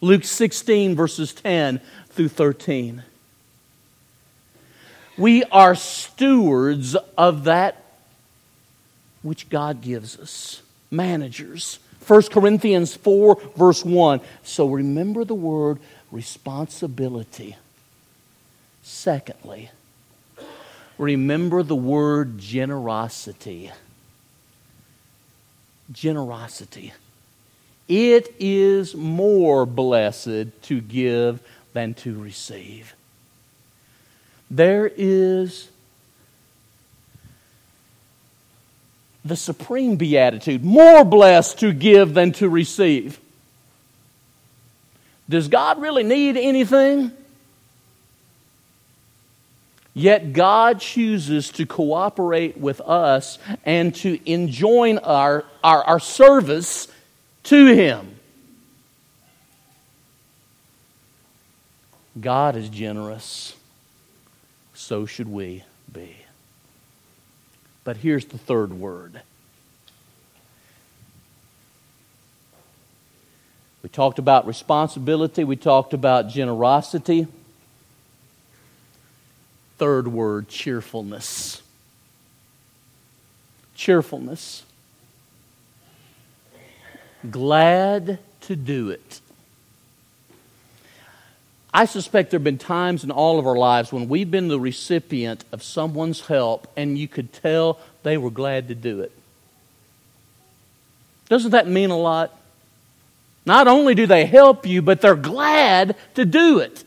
Luke 0.00 0.24
16, 0.24 0.94
verses 0.94 1.32
10 1.32 1.80
through 2.10 2.28
13. 2.28 3.02
We 5.16 5.42
are 5.44 5.74
stewards 5.74 6.94
of 7.16 7.44
that 7.44 7.82
which 9.22 9.48
God 9.48 9.80
gives 9.80 10.18
us, 10.18 10.62
managers. 10.90 11.80
1 12.06 12.22
Corinthians 12.30 12.94
4, 12.94 13.40
verse 13.56 13.84
1. 13.84 14.20
So 14.44 14.68
remember 14.68 15.24
the 15.24 15.34
word 15.34 15.78
responsibility. 16.12 17.56
Secondly, 18.82 19.70
remember 20.96 21.62
the 21.62 21.76
word 21.76 22.38
generosity. 22.38 23.72
Generosity. 25.90 26.92
It 27.88 28.34
is 28.38 28.94
more 28.94 29.64
blessed 29.64 30.62
to 30.62 30.80
give 30.80 31.40
than 31.72 31.94
to 31.94 32.18
receive. 32.18 32.94
There 34.50 34.90
is 34.94 35.68
the 39.24 39.36
supreme 39.36 39.96
beatitude 39.96 40.64
more 40.64 41.04
blessed 41.04 41.58
to 41.60 41.72
give 41.72 42.14
than 42.14 42.32
to 42.32 42.48
receive. 42.48 43.18
Does 45.28 45.48
God 45.48 45.80
really 45.80 46.02
need 46.02 46.36
anything? 46.36 47.12
Yet 49.92 50.32
God 50.32 50.80
chooses 50.80 51.50
to 51.52 51.66
cooperate 51.66 52.56
with 52.56 52.80
us 52.80 53.38
and 53.64 53.94
to 53.96 54.18
enjoin 54.30 54.98
our, 54.98 55.44
our, 55.62 55.84
our 55.84 56.00
service 56.00 56.88
to 57.48 57.74
Him. 57.74 58.14
God 62.20 62.56
is 62.56 62.68
generous, 62.68 63.56
so 64.74 65.06
should 65.06 65.28
we 65.28 65.64
be. 65.90 66.14
But 67.84 67.96
here's 67.98 68.26
the 68.26 68.36
third 68.36 68.74
word. 68.74 69.22
We 73.82 73.88
talked 73.88 74.18
about 74.18 74.46
responsibility, 74.46 75.44
we 75.44 75.56
talked 75.56 75.94
about 75.94 76.28
generosity. 76.28 77.28
Third 79.78 80.08
word, 80.08 80.48
cheerfulness. 80.48 81.62
Cheerfulness 83.74 84.64
glad 87.30 88.18
to 88.42 88.56
do 88.56 88.90
it. 88.90 89.20
I 91.72 91.84
suspect 91.84 92.30
there 92.30 92.38
have 92.38 92.44
been 92.44 92.58
times 92.58 93.04
in 93.04 93.10
all 93.10 93.38
of 93.38 93.46
our 93.46 93.56
lives 93.56 93.92
when 93.92 94.08
we've 94.08 94.30
been 94.30 94.48
the 94.48 94.58
recipient 94.58 95.44
of 95.52 95.62
someone's 95.62 96.20
help 96.26 96.66
and 96.76 96.98
you 96.98 97.06
could 97.06 97.32
tell 97.32 97.78
they 98.02 98.16
were 98.16 98.30
glad 98.30 98.68
to 98.68 98.74
do 98.74 99.00
it. 99.00 99.12
Doesn't 101.28 101.50
that 101.50 101.68
mean 101.68 101.90
a 101.90 101.98
lot? 101.98 102.34
Not 103.44 103.68
only 103.68 103.94
do 103.94 104.06
they 104.06 104.24
help 104.24 104.66
you, 104.66 104.82
but 104.82 105.00
they're 105.00 105.14
glad 105.14 105.96
to 106.14 106.24
do 106.24 106.58
it. 106.58 106.84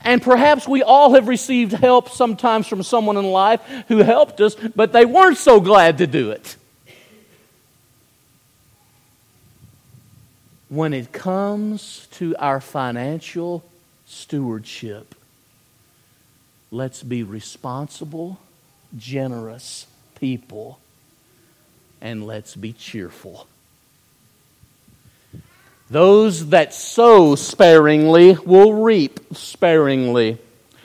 And 0.00 0.20
perhaps 0.20 0.68
we 0.68 0.82
all 0.82 1.14
have 1.14 1.28
received 1.28 1.72
help 1.72 2.10
sometimes 2.10 2.66
from 2.66 2.82
someone 2.82 3.16
in 3.16 3.24
life 3.24 3.62
who 3.88 3.98
helped 3.98 4.40
us, 4.42 4.54
but 4.76 4.92
they 4.92 5.06
weren't 5.06 5.38
so 5.38 5.60
glad 5.60 5.98
to 5.98 6.06
do 6.06 6.30
it. 6.30 6.56
When 10.74 10.92
it 10.92 11.12
comes 11.12 12.08
to 12.12 12.34
our 12.36 12.60
financial 12.60 13.62
stewardship, 14.06 15.14
let's 16.70 17.02
be 17.02 17.22
responsible, 17.22 18.38
generous 18.96 19.86
people, 20.18 20.78
and 22.00 22.26
let's 22.26 22.56
be 22.56 22.72
cheerful. 22.72 23.46
Those 25.90 26.48
that 26.48 26.74
sow 26.74 27.34
sparingly 27.36 28.32
will 28.44 28.72
reap 28.72 29.20
sparingly. 29.32 30.38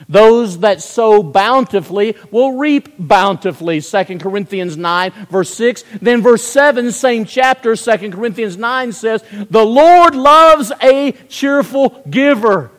Those 0.08 0.60
that 0.60 0.82
sow 0.82 1.22
bountifully 1.22 2.16
will 2.30 2.58
reap 2.58 2.88
bountifully. 2.98 3.80
2 3.80 4.18
Corinthians 4.18 4.76
9, 4.76 5.12
verse 5.30 5.52
6. 5.54 5.84
Then, 6.00 6.22
verse 6.22 6.42
7, 6.44 6.92
same 6.92 7.24
chapter, 7.24 7.76
2 7.76 8.10
Corinthians 8.10 8.56
9 8.56 8.92
says, 8.92 9.22
The 9.50 9.64
Lord 9.64 10.14
loves 10.14 10.72
a 10.82 11.12
cheerful 11.28 12.02
giver. 12.08 12.70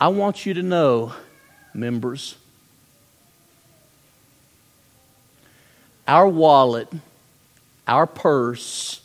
I 0.00 0.08
want 0.08 0.44
you 0.44 0.54
to 0.54 0.62
know, 0.62 1.14
members, 1.72 2.36
our 6.06 6.28
wallet, 6.28 6.88
our 7.86 8.06
purse, 8.06 9.00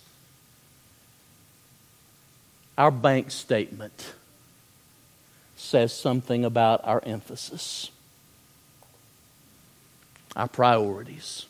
our 2.80 2.92
bank 2.92 3.30
statement 3.30 4.13
says 5.58 5.92
something 5.92 6.46
about 6.46 6.80
our 6.86 7.04
emphasis, 7.06 7.92
our 10.34 10.48
priorities. 10.48 11.46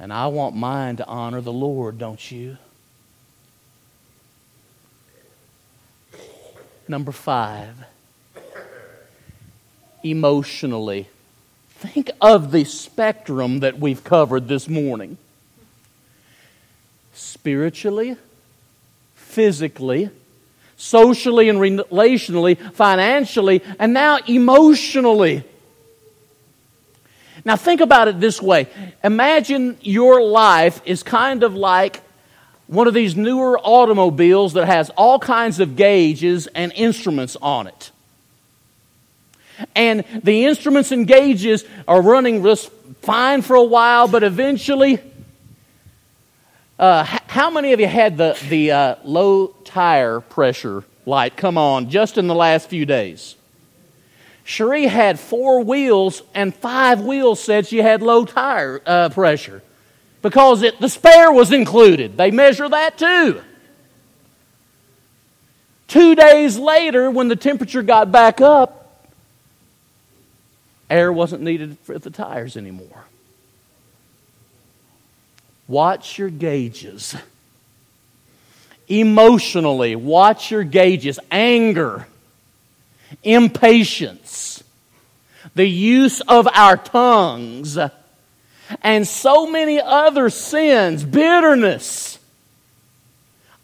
And 0.00 0.12
I 0.12 0.26
want 0.26 0.56
mine 0.56 0.96
to 0.96 1.06
honor 1.06 1.40
the 1.40 1.52
Lord, 1.52 1.96
don't 1.96 2.32
you? 2.32 2.58
Number 6.88 7.12
five, 7.12 7.76
emotionally. 10.02 11.06
Think 11.70 12.10
of 12.20 12.50
the 12.50 12.64
spectrum 12.64 13.60
that 13.60 13.78
we've 13.78 14.02
covered 14.02 14.48
this 14.48 14.68
morning 14.68 15.16
spiritually, 17.14 18.16
physically, 19.14 20.10
socially 20.76 21.48
and 21.48 21.58
relationally, 21.58 22.58
financially, 22.74 23.62
and 23.78 23.94
now 23.94 24.18
emotionally. 24.26 25.44
Now, 27.44 27.56
think 27.56 27.80
about 27.80 28.08
it 28.08 28.20
this 28.20 28.40
way 28.40 28.68
Imagine 29.02 29.76
your 29.80 30.22
life 30.22 30.80
is 30.84 31.02
kind 31.02 31.42
of 31.42 31.54
like 31.54 32.02
one 32.66 32.86
of 32.86 32.94
these 32.94 33.14
newer 33.14 33.58
automobiles 33.58 34.54
that 34.54 34.66
has 34.66 34.90
all 34.90 35.18
kinds 35.18 35.60
of 35.60 35.76
gauges 35.76 36.46
and 36.48 36.72
instruments 36.74 37.36
on 37.40 37.66
it. 37.66 37.90
And 39.76 40.04
the 40.22 40.46
instruments 40.46 40.90
and 40.90 41.06
gauges 41.06 41.64
are 41.86 42.00
running 42.00 42.42
just 42.42 42.70
fine 43.02 43.42
for 43.42 43.54
a 43.54 43.62
while, 43.62 44.08
but 44.08 44.22
eventually 44.22 44.98
Uh, 46.78 47.04
how 47.28 47.50
many 47.50 47.72
of 47.72 47.80
you 47.80 47.86
had 47.86 48.16
the, 48.16 48.36
the 48.48 48.70
uh, 48.70 48.94
low 49.04 49.48
tire 49.64 50.20
pressure 50.20 50.82
light 51.06 51.36
come 51.36 51.56
on 51.56 51.88
just 51.88 52.18
in 52.18 52.26
the 52.26 52.34
last 52.34 52.68
few 52.68 52.84
days? 52.84 53.36
Cherie 54.44 54.86
had 54.86 55.18
four 55.18 55.62
wheels, 55.62 56.22
and 56.34 56.54
five 56.54 57.00
wheels 57.00 57.42
said 57.42 57.66
she 57.66 57.78
had 57.78 58.02
low 58.02 58.24
tire 58.24 58.82
uh, 58.84 59.08
pressure 59.08 59.62
because 60.20 60.62
it, 60.62 60.80
the 60.80 60.88
spare 60.88 61.32
was 61.32 61.52
included. 61.52 62.16
They 62.16 62.30
measure 62.30 62.68
that 62.68 62.98
too. 62.98 63.42
Two 65.86 66.14
days 66.14 66.58
later, 66.58 67.10
when 67.10 67.28
the 67.28 67.36
temperature 67.36 67.82
got 67.82 68.10
back 68.10 68.40
up, 68.40 69.10
air 70.90 71.12
wasn't 71.12 71.42
needed 71.42 71.78
for 71.84 71.98
the 71.98 72.10
tires 72.10 72.56
anymore. 72.56 73.04
Watch 75.66 76.18
your 76.18 76.30
gauges. 76.30 77.14
Emotionally, 78.88 79.96
watch 79.96 80.50
your 80.50 80.64
gauges. 80.64 81.18
Anger, 81.30 82.06
impatience, 83.22 84.62
the 85.54 85.66
use 85.66 86.20
of 86.22 86.46
our 86.48 86.76
tongues, 86.76 87.78
and 88.82 89.06
so 89.06 89.46
many 89.50 89.80
other 89.80 90.28
sins, 90.28 91.04
bitterness. 91.04 92.18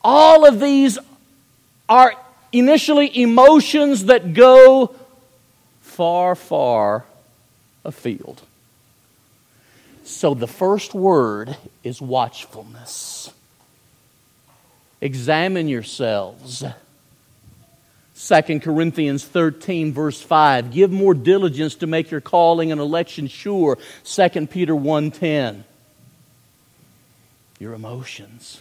All 0.03 0.47
of 0.47 0.61
these 0.61 0.99
are 1.89 2.15
initially 2.53 3.21
emotions 3.21 4.07
that 4.07 4.33
go 4.33 4.95
far, 5.83 6.35
far 6.35 7.05
afield. 7.85 8.41
So 10.11 10.35
the 10.35 10.49
first 10.49 10.93
word 10.93 11.57
is 11.85 12.03
watchfulness. 12.03 13.33
Examine 15.01 15.69
yourselves. 15.69 16.65
2 18.19 18.61
Corinthians 18.61 19.25
13, 19.25 19.93
verse 19.93 20.21
5. 20.21 20.73
Give 20.73 20.91
more 20.91 21.15
diligence 21.15 21.77
to 21.77 21.87
make 21.87 22.11
your 22.11 22.21
calling 22.21 22.73
and 22.73 22.81
election 22.81 23.29
sure. 23.29 23.79
2 24.05 24.47
Peter 24.49 24.75
1.10. 24.75 25.63
Your 27.61 27.73
emotions. 27.73 28.61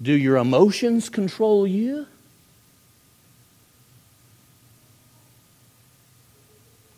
Do 0.00 0.12
your 0.12 0.38
emotions 0.38 1.10
control 1.10 1.66
you? 1.66 2.06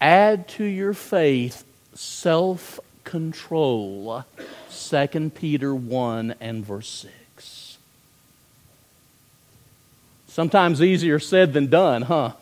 Add 0.00 0.48
to 0.48 0.64
your 0.64 0.94
faith 0.94 1.64
self 1.94 2.80
control. 3.04 4.24
2 4.70 5.30
Peter 5.34 5.74
1 5.74 6.34
and 6.40 6.64
verse 6.64 7.08
6. 7.34 7.78
Sometimes 10.26 10.80
easier 10.80 11.18
said 11.18 11.52
than 11.52 11.66
done, 11.66 12.02
huh? 12.02 12.32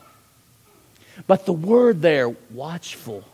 But 1.26 1.46
the 1.46 1.52
word 1.52 2.02
there, 2.02 2.28
watchful. 2.50 3.24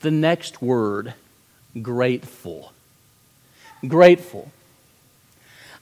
The 0.00 0.10
next 0.10 0.62
word, 0.62 1.14
grateful. 1.80 2.72
Grateful. 3.86 4.50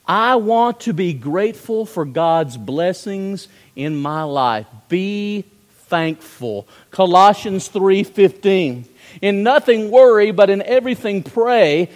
I 0.06 0.36
want 0.36 0.80
to 0.80 0.92
be 0.92 1.12
grateful 1.12 1.86
for 1.86 2.04
God's 2.04 2.56
blessings 2.56 3.48
in 3.76 3.94
my 3.94 4.22
life. 4.22 4.66
Be 4.88 5.44
thankful. 5.92 6.66
Colossians 6.90 7.68
3:15. 7.68 8.86
In 9.20 9.42
nothing 9.42 9.90
worry, 9.90 10.30
but 10.30 10.48
in 10.48 10.62
everything 10.62 11.22
pray 11.22 11.90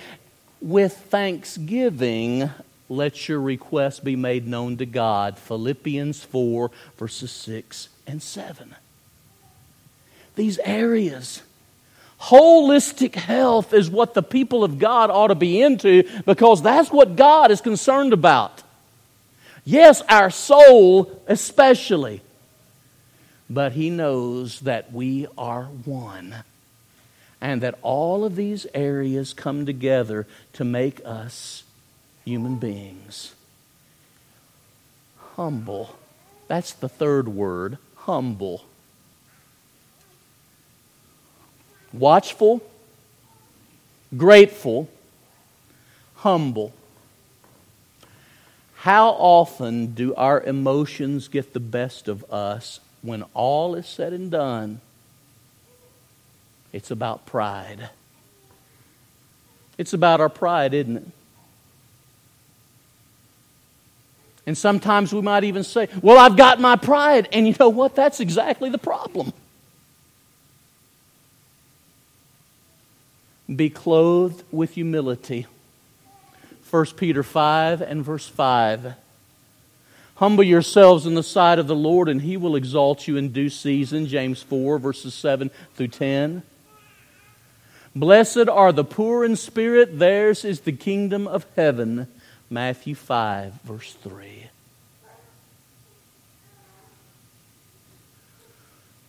with 0.60 0.92
thanksgiving. 1.08 2.50
Let 2.90 3.26
your 3.26 3.40
requests 3.40 4.00
be 4.00 4.14
made 4.14 4.46
known 4.46 4.76
to 4.76 4.84
God. 4.84 5.38
Philippians 5.38 6.22
4 6.22 6.70
verses 6.98 7.30
6 7.30 7.88
and 8.06 8.22
7. 8.22 8.74
These 10.34 10.58
areas 10.58 11.40
Holistic 12.20 13.14
health 13.14 13.74
is 13.74 13.90
what 13.90 14.14
the 14.14 14.22
people 14.22 14.64
of 14.64 14.78
God 14.78 15.10
ought 15.10 15.26
to 15.28 15.34
be 15.34 15.60
into 15.60 16.02
because 16.24 16.62
that's 16.62 16.90
what 16.90 17.14
God 17.16 17.50
is 17.50 17.60
concerned 17.60 18.14
about. 18.14 18.62
Yes, 19.64 20.00
our 20.08 20.30
soul 20.30 21.22
especially. 21.26 22.22
But 23.48 23.72
He 23.72 23.90
knows 23.90 24.60
that 24.60 24.92
we 24.92 25.26
are 25.36 25.64
one 25.64 26.44
and 27.40 27.60
that 27.62 27.78
all 27.82 28.24
of 28.24 28.36
these 28.36 28.66
areas 28.74 29.34
come 29.34 29.66
together 29.66 30.26
to 30.54 30.64
make 30.64 31.00
us 31.04 31.64
human 32.24 32.56
beings. 32.56 33.34
Humble. 35.36 35.96
That's 36.48 36.72
the 36.72 36.88
third 36.88 37.28
word 37.28 37.78
humble. 38.06 38.64
Watchful, 41.92 42.62
grateful, 44.16 44.88
humble. 46.16 46.72
How 48.76 49.08
often 49.08 49.94
do 49.94 50.14
our 50.14 50.40
emotions 50.40 51.26
get 51.26 51.52
the 51.52 51.60
best 51.60 52.06
of 52.06 52.24
us 52.30 52.80
when 53.06 53.22
all 53.34 53.74
is 53.74 53.86
said 53.86 54.12
and 54.12 54.30
done, 54.30 54.80
it's 56.72 56.90
about 56.90 57.24
pride. 57.26 57.90
It's 59.78 59.92
about 59.92 60.20
our 60.20 60.28
pride, 60.28 60.74
isn't 60.74 60.96
it? 60.96 61.06
And 64.46 64.56
sometimes 64.56 65.12
we 65.12 65.20
might 65.20 65.44
even 65.44 65.64
say, 65.64 65.88
Well, 66.02 66.18
I've 66.18 66.36
got 66.36 66.60
my 66.60 66.76
pride. 66.76 67.28
And 67.32 67.48
you 67.48 67.54
know 67.58 67.68
what? 67.68 67.96
That's 67.96 68.20
exactly 68.20 68.70
the 68.70 68.78
problem. 68.78 69.32
Be 73.54 73.70
clothed 73.70 74.42
with 74.50 74.74
humility. 74.74 75.46
1 76.70 76.86
Peter 76.96 77.22
5 77.22 77.80
and 77.80 78.04
verse 78.04 78.28
5. 78.28 78.94
Humble 80.16 80.44
yourselves 80.44 81.06
in 81.06 81.14
the 81.14 81.22
sight 81.22 81.58
of 81.58 81.66
the 81.66 81.76
Lord, 81.76 82.08
and 82.08 82.22
he 82.22 82.36
will 82.36 82.56
exalt 82.56 83.06
you 83.06 83.16
in 83.16 83.32
due 83.32 83.50
season. 83.50 84.06
James 84.06 84.42
4, 84.42 84.78
verses 84.78 85.14
7 85.14 85.50
through 85.74 85.88
10. 85.88 86.42
Blessed 87.94 88.48
are 88.48 88.72
the 88.72 88.84
poor 88.84 89.24
in 89.24 89.36
spirit, 89.36 89.98
theirs 89.98 90.44
is 90.44 90.60
the 90.60 90.72
kingdom 90.72 91.26
of 91.26 91.46
heaven. 91.54 92.08
Matthew 92.48 92.94
5, 92.94 93.54
verse 93.64 93.94
3. 94.02 94.48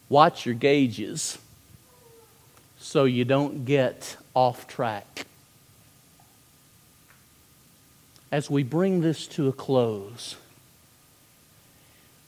Watch 0.09 0.45
your 0.45 0.55
gauges 0.55 1.37
so 2.79 3.03
you 3.03 3.25
don't 3.25 3.65
get 3.65 4.15
off 4.33 4.67
track. 4.67 5.25
As 8.31 8.49
we 8.49 8.63
bring 8.63 9.01
this 9.01 9.27
to 9.27 9.47
a 9.47 9.53
close, 9.53 10.35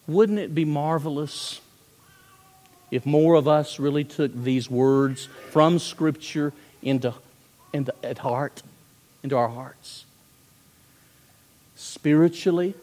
wouldn't 0.09 0.39
it 0.39 0.55
be 0.55 0.65
marvelous 0.65 1.61
if 2.89 3.05
more 3.05 3.35
of 3.35 3.47
us 3.47 3.79
really 3.79 4.03
took 4.03 4.33
these 4.33 4.69
words 4.69 5.29
from 5.51 5.77
Scripture 5.77 6.51
into, 6.81 7.13
into 7.71 7.93
at 8.03 8.17
heart, 8.17 8.63
into 9.23 9.37
our 9.37 9.49
hearts? 9.49 10.05
Spiritually, 11.75 12.73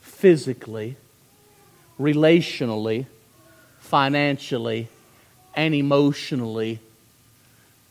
physically, 0.00 0.96
relationally, 2.00 3.06
financially, 3.80 4.88
and 5.54 5.74
emotionally, 5.74 6.80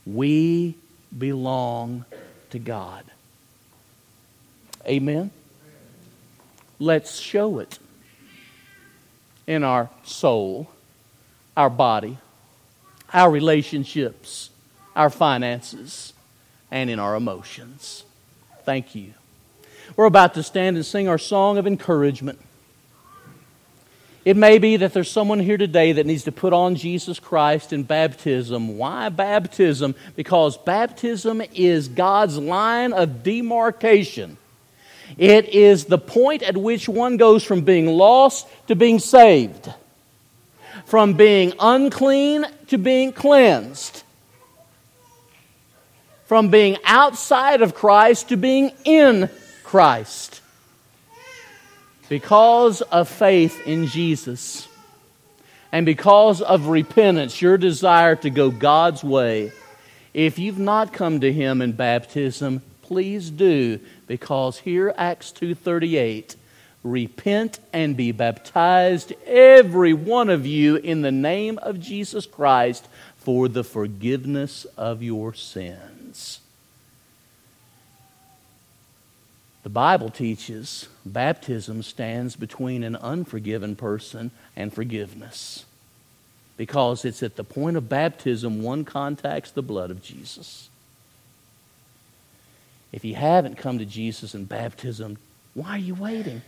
we 0.05 0.75
belong 1.15 2.05
to 2.49 2.57
God. 2.57 3.03
Amen? 4.87 5.29
Let's 6.79 7.19
show 7.19 7.59
it 7.59 7.77
in 9.47 9.63
our 9.63 9.89
soul, 10.03 10.69
our 11.55 11.69
body, 11.69 12.17
our 13.13 13.29
relationships, 13.29 14.49
our 14.95 15.09
finances, 15.09 16.13
and 16.71 16.89
in 16.89 16.99
our 16.99 17.15
emotions. 17.15 18.03
Thank 18.63 18.95
you. 18.95 19.13
We're 19.95 20.05
about 20.05 20.33
to 20.35 20.43
stand 20.43 20.77
and 20.77 20.85
sing 20.85 21.07
our 21.07 21.17
song 21.17 21.57
of 21.57 21.67
encouragement. 21.67 22.39
It 24.25 24.37
may 24.37 24.57
be 24.57 24.77
that 24.77 24.93
there's 24.93 25.11
someone 25.11 25.39
here 25.39 25.57
today 25.57 25.91
that 25.91 26.05
needs 26.05 26.23
to 26.23 26.31
put 26.31 26.53
on 26.53 26.75
Jesus 26.75 27.19
Christ 27.19 27.73
in 27.73 27.83
baptism. 27.83 28.77
Why 28.77 29.09
baptism? 29.09 29.95
Because 30.15 30.57
baptism 30.57 31.41
is 31.53 31.89
God's 31.89 32.37
line 32.37 32.93
of 32.93 33.21
demarcation 33.21 34.37
it 35.17 35.49
is 35.49 35.85
the 35.85 35.97
point 35.97 36.43
at 36.43 36.57
which 36.57 36.89
one 36.89 37.17
goes 37.17 37.43
from 37.43 37.61
being 37.61 37.87
lost 37.87 38.47
to 38.67 38.75
being 38.75 38.99
saved, 38.99 39.71
from 40.85 41.13
being 41.13 41.53
unclean 41.59 42.45
to 42.67 42.77
being 42.77 43.11
cleansed, 43.11 44.03
from 46.25 46.49
being 46.49 46.77
outside 46.85 47.61
of 47.61 47.75
Christ 47.75 48.29
to 48.29 48.37
being 48.37 48.71
in 48.85 49.29
Christ. 49.63 50.41
Because 52.09 52.81
of 52.81 53.07
faith 53.07 53.65
in 53.65 53.87
Jesus 53.87 54.67
and 55.71 55.85
because 55.85 56.41
of 56.41 56.67
repentance, 56.67 57.41
your 57.41 57.57
desire 57.57 58.15
to 58.17 58.29
go 58.29 58.51
God's 58.51 59.03
way, 59.03 59.51
if 60.13 60.37
you've 60.37 60.59
not 60.59 60.93
come 60.93 61.21
to 61.21 61.33
him 61.33 61.61
in 61.61 61.71
baptism, 61.71 62.61
please 62.83 63.31
do 63.31 63.79
because 64.07 64.59
here 64.59 64.93
Acts 64.97 65.31
2:38 65.31 66.35
repent 66.83 67.59
and 67.71 67.95
be 67.95 68.11
baptized 68.11 69.13
every 69.25 69.93
one 69.93 70.29
of 70.29 70.45
you 70.45 70.75
in 70.75 71.01
the 71.01 71.11
name 71.11 71.57
of 71.59 71.79
Jesus 71.79 72.25
Christ 72.25 72.87
for 73.17 73.47
the 73.47 73.63
forgiveness 73.63 74.65
of 74.77 75.01
your 75.01 75.33
sins. 75.33 76.41
The 79.63 79.69
Bible 79.69 80.09
teaches 80.09 80.89
baptism 81.05 81.83
stands 81.83 82.35
between 82.35 82.83
an 82.83 82.97
unforgiven 82.97 83.77
person 83.77 84.31
and 84.57 84.73
forgiveness 84.73 85.63
because 86.57 87.05
it's 87.05 87.23
at 87.23 87.37
the 87.37 87.45
point 87.45 87.77
of 87.77 87.87
baptism 87.87 88.61
one 88.61 88.83
contacts 88.83 89.51
the 89.51 89.63
blood 89.63 89.89
of 89.89 90.03
Jesus. 90.03 90.69
If 92.93 93.03
you 93.03 93.15
haven't 93.15 93.57
come 93.57 93.79
to 93.79 93.85
Jesus 93.85 94.35
in 94.35 94.45
baptism, 94.45 95.17
why 95.55 95.71
are 95.71 95.79
you 95.79 95.95
waiting? 95.95 96.43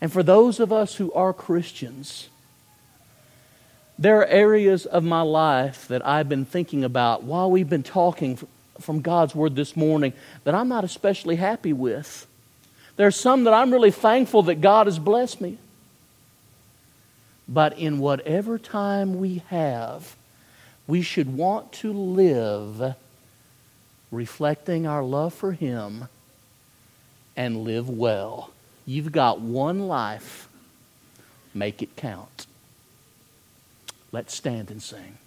And 0.00 0.12
for 0.12 0.22
those 0.22 0.58
of 0.58 0.72
us 0.72 0.96
who 0.96 1.12
are 1.12 1.32
Christians, 1.32 2.28
there 3.96 4.18
are 4.18 4.26
areas 4.26 4.86
of 4.86 5.04
my 5.04 5.20
life 5.22 5.86
that 5.88 6.04
I've 6.06 6.28
been 6.28 6.44
thinking 6.44 6.84
about 6.84 7.22
while 7.22 7.50
we've 7.50 7.68
been 7.68 7.84
talking 7.84 8.38
from 8.80 9.00
God's 9.00 9.34
Word 9.34 9.54
this 9.54 9.76
morning 9.76 10.12
that 10.44 10.54
I'm 10.54 10.68
not 10.68 10.84
especially 10.84 11.36
happy 11.36 11.72
with. 11.72 12.26
There 12.96 13.06
are 13.06 13.12
some 13.12 13.44
that 13.44 13.54
I'm 13.54 13.72
really 13.72 13.90
thankful 13.90 14.42
that 14.44 14.56
God 14.56 14.86
has 14.86 14.98
blessed 14.98 15.40
me. 15.40 15.58
But 17.46 17.78
in 17.78 17.98
whatever 17.98 18.58
time 18.58 19.18
we 19.20 19.42
have, 19.48 20.16
we 20.86 21.02
should 21.02 21.36
want 21.36 21.72
to 21.74 21.92
live 21.92 22.94
reflecting 24.10 24.86
our 24.86 25.02
love 25.02 25.34
for 25.34 25.52
Him 25.52 26.08
and 27.36 27.64
live 27.64 27.88
well. 27.88 28.50
You've 28.86 29.12
got 29.12 29.40
one 29.40 29.86
life, 29.86 30.48
make 31.54 31.82
it 31.82 31.96
count. 31.96 32.46
Let's 34.12 34.34
stand 34.34 34.70
and 34.70 34.82
sing. 34.82 35.18